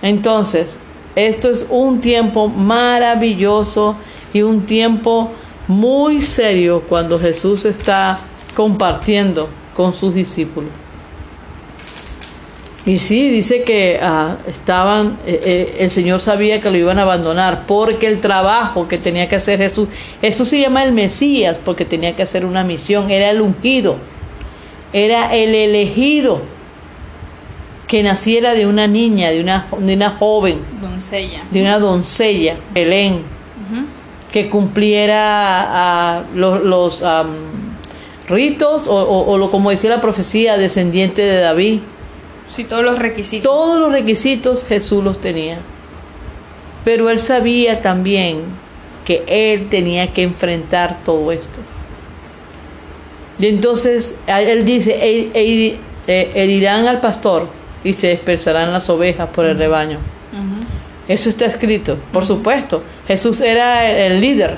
Entonces, 0.01 0.79
esto 1.15 1.49
es 1.49 1.65
un 1.69 1.99
tiempo 1.99 2.47
maravilloso 2.47 3.95
y 4.33 4.41
un 4.41 4.65
tiempo 4.65 5.31
muy 5.67 6.21
serio 6.21 6.83
cuando 6.87 7.19
Jesús 7.19 7.65
está 7.65 8.19
compartiendo 8.55 9.47
con 9.75 9.93
sus 9.93 10.13
discípulos. 10.13 10.80
Y 12.83 12.97
sí, 12.97 13.29
dice 13.29 13.61
que 13.63 13.99
ah, 14.01 14.37
estaban, 14.47 15.17
eh, 15.27 15.39
eh, 15.45 15.75
el 15.81 15.89
Señor 15.91 16.19
sabía 16.19 16.59
que 16.61 16.71
lo 16.71 16.77
iban 16.77 16.97
a 16.97 17.03
abandonar 17.03 17.65
porque 17.67 18.07
el 18.07 18.19
trabajo 18.21 18.87
que 18.87 18.97
tenía 18.97 19.29
que 19.29 19.35
hacer 19.35 19.59
Jesús, 19.59 19.87
Jesús 20.19 20.49
se 20.49 20.59
llama 20.59 20.83
el 20.83 20.91
Mesías 20.91 21.59
porque 21.63 21.85
tenía 21.85 22.15
que 22.15 22.23
hacer 22.23 22.43
una 22.43 22.63
misión, 22.63 23.11
era 23.11 23.29
el 23.29 23.39
ungido, 23.41 23.97
era 24.93 25.35
el 25.35 25.53
elegido 25.53 26.41
que 27.87 28.01
naciera 28.01 28.53
de 28.55 28.65
una 28.65 28.87
niña, 28.87 29.29
de 29.29 29.41
una, 29.41 29.67
de 29.77 29.93
una 29.93 30.09
joven, 30.11 30.57
Doncella. 30.81 31.43
de 31.51 31.61
una 31.61 31.77
doncella, 31.77 32.55
Belén, 32.73 33.21
que 34.31 34.49
cumpliera 34.49 36.15
ah, 36.17 36.23
los, 36.33 36.63
los, 36.63 37.03
am, 37.03 37.27
ritos 38.27 38.87
o, 38.87 38.95
o- 38.95 39.31
o 39.33 39.37
lo 39.37 39.51
como 39.51 39.69
decía 39.69 39.89
la 39.89 39.99
profecía, 40.01 40.57
descendiente 40.57 41.21
de 41.21 41.41
David. 41.41 41.79
Sí, 42.55 42.63
todos 42.65 42.83
los 42.83 42.99
requisitos. 42.99 43.43
Todos 43.51 43.79
los 43.79 43.91
requisitos 43.91 44.65
Jesús 44.65 45.03
los 45.03 45.19
tenía. 45.21 45.59
Pero 46.83 47.09
él 47.09 47.19
sabía 47.19 47.81
también 47.81 48.41
que 49.05 49.23
él 49.27 49.69
tenía 49.69 50.07
que 50.13 50.23
enfrentar 50.23 50.99
todo 51.05 51.31
esto. 51.31 51.59
Y 53.39 53.47
entonces 53.47 54.15
él 54.27 54.65
dice, 54.65 54.91
"E- 55.01 55.29
e- 55.33 55.77
eh, 56.07 56.31
herirán 56.35 56.87
al 56.87 56.99
pastor 56.99 57.47
y 57.83 57.93
se 57.93 58.09
dispersarán 58.09 58.71
las 58.73 58.89
ovejas 58.89 59.29
por 59.29 59.45
el 59.45 59.57
rebaño. 59.57 59.97
Eso 61.07 61.29
está 61.29 61.45
escrito, 61.45 61.97
por 62.13 62.25
supuesto. 62.25 62.83
Jesús 63.07 63.41
era 63.41 63.89
el 63.89 64.21
líder. 64.21 64.57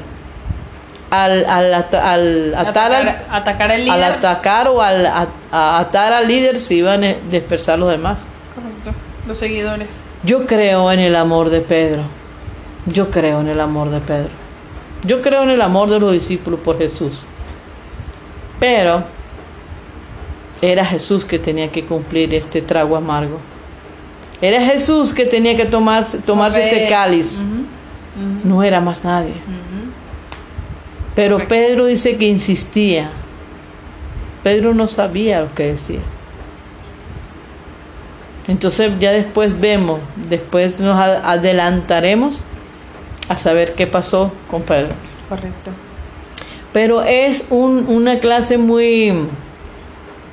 Al, 1.15 1.45
al, 1.45 1.73
al 1.76 2.56
atar 2.56 2.91
al- 2.91 3.08
Atacar, 3.08 3.26
atacar 3.30 3.71
al 3.71 3.80
al 3.82 3.86
líder. 3.86 4.04
atacar 4.13 4.67
o 4.69 4.82
al 4.82 5.06
a- 5.06 5.28
a 5.52 5.80
atar 5.80 6.12
al 6.12 6.28
líder 6.28 6.60
se 6.60 6.73
iban 6.73 7.04
a 7.04 7.13
dispersar 7.30 7.78
los 7.78 7.91
demás. 7.91 8.26
Correcto. 8.56 8.91
Los 9.28 9.38
seguidores. 9.38 9.89
Yo 10.23 10.47
creo 10.47 10.91
en 10.91 10.99
el 10.99 11.15
amor 11.15 11.49
de 11.52 11.62
Pedro. 11.62 12.02
Yo 12.88 13.12
creo 13.12 13.41
en 13.41 13.47
el 13.49 13.60
amor 13.62 13.89
de 13.91 13.99
Pedro. 13.99 14.30
Yo 15.04 15.21
creo 15.21 15.43
en 15.43 15.52
el 15.52 15.62
amor 15.62 15.89
de 15.91 15.99
los 15.99 16.13
discípulos 16.13 16.60
por 16.62 16.78
Jesús. 16.80 17.21
Pero 18.60 19.04
era 20.62 20.84
Jesús 20.86 21.26
que 21.26 21.38
tenía 21.39 21.67
que 21.69 21.84
cumplir 21.86 22.34
este 22.34 22.62
trago 22.62 22.95
amargo. 22.95 23.39
Era 24.41 24.62
Jesús 24.65 25.13
que 25.13 25.26
tenía 25.26 25.56
que 25.56 25.65
tomarse, 25.65 26.17
tomarse 26.19 26.63
este 26.63 26.88
cáliz. 26.89 27.43
No 28.43 28.63
era 28.63 28.80
más 28.82 29.04
nadie. 29.04 29.32
Ujú. 29.32 29.62
Pero. 31.15 31.47
Pedro 31.47 31.86
dice 31.86 32.17
que 32.17 32.26
insistía. 32.26 33.10
Pedro 34.43 34.73
no 34.73 34.88
sabía 34.88 35.41
lo 35.41 35.54
que 35.54 35.67
decía. 35.67 35.99
Entonces 38.47 38.91
ya 38.99 39.12
después 39.12 39.60
vemos, 39.60 40.02
después 40.30 40.80
nos 40.82 40.97
adelantaremos 40.99 42.43
a 43.30 43.38
saber 43.38 43.73
qué 43.73 43.88
pasó 43.88 44.34
con 44.52 44.63
Pedro. 44.63 44.93
Correcto. 45.30 45.71
Pero 46.73 47.04
es 47.04 47.45
un- 47.49 47.86
una 47.88 48.19
clase 48.19 48.58
muy, 48.58 49.13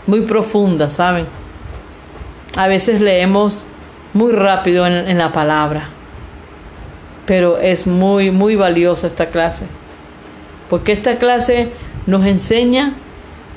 muy 0.09 0.23
profunda, 0.23 0.91
¿saben? 0.91 1.27
A 2.57 2.67
veces 2.67 3.01
leemos 3.01 3.65
muy 4.13 4.33
rápido 4.33 4.85
en, 4.87 5.09
en 5.09 5.19
la 5.19 5.31
palabra, 5.33 5.85
pero 7.27 7.59
es 7.59 7.87
muy, 7.87 8.33
muy 8.33 8.57
valiosa 8.57 9.07
esta 9.07 9.27
clase. 9.27 9.67
Porque 10.71 10.93
esta 10.93 11.19
clase 11.19 11.69
nos 12.07 12.25
enseña 12.25 12.95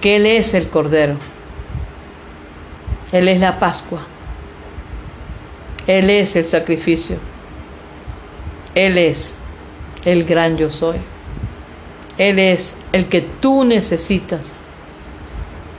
que 0.02 0.17
Él 0.17 0.26
es 0.26 0.54
el 0.56 0.67
Cordero. 0.67 1.15
Él 3.13 3.30
es 3.30 3.39
la 3.39 3.60
Pascua. 3.60 4.02
Él 5.88 6.10
es 6.10 6.36
el 6.36 6.43
sacrificio. 6.43 7.17
Él 8.73 8.97
es 8.97 9.36
el 10.04 10.26
gran 10.26 10.58
yo 10.58 10.69
soy. 10.69 10.97
Él 12.17 12.39
es 12.39 12.78
el 12.91 13.06
que 13.06 13.21
tú 13.21 13.63
necesitas 13.63 14.54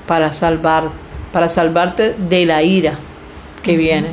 para 0.06 0.32
salvar, 0.32 0.90
para 1.32 1.48
salvarte 1.48 2.14
de 2.14 2.46
la 2.46 2.62
ira 2.62 2.98
que 3.62 3.76
viene. 3.76 4.12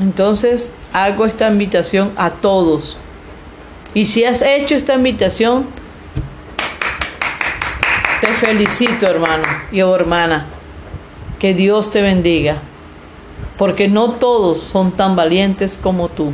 Entonces 0.00 0.72
hago 0.92 1.26
esta 1.26 1.48
invitación 1.48 2.12
a 2.16 2.30
todos. 2.30 2.96
Y 3.94 4.06
si 4.06 4.24
has 4.24 4.42
hecho 4.42 4.74
esta 4.74 4.94
invitación, 4.94 5.66
te 8.20 8.28
felicito 8.28 9.06
hermano 9.06 9.44
y 9.70 9.82
o 9.82 9.94
hermana. 9.94 10.46
Que 11.38 11.54
Dios 11.54 11.90
te 11.90 12.00
bendiga. 12.00 12.56
Porque 13.58 13.88
no 13.88 14.12
todos 14.12 14.60
son 14.60 14.92
tan 14.92 15.16
valientes 15.16 15.78
como 15.80 16.08
tú. 16.08 16.32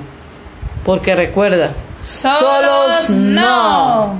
Porque 0.84 1.14
recuerda, 1.14 1.72
Solos 2.04 3.10
no. 3.10 4.16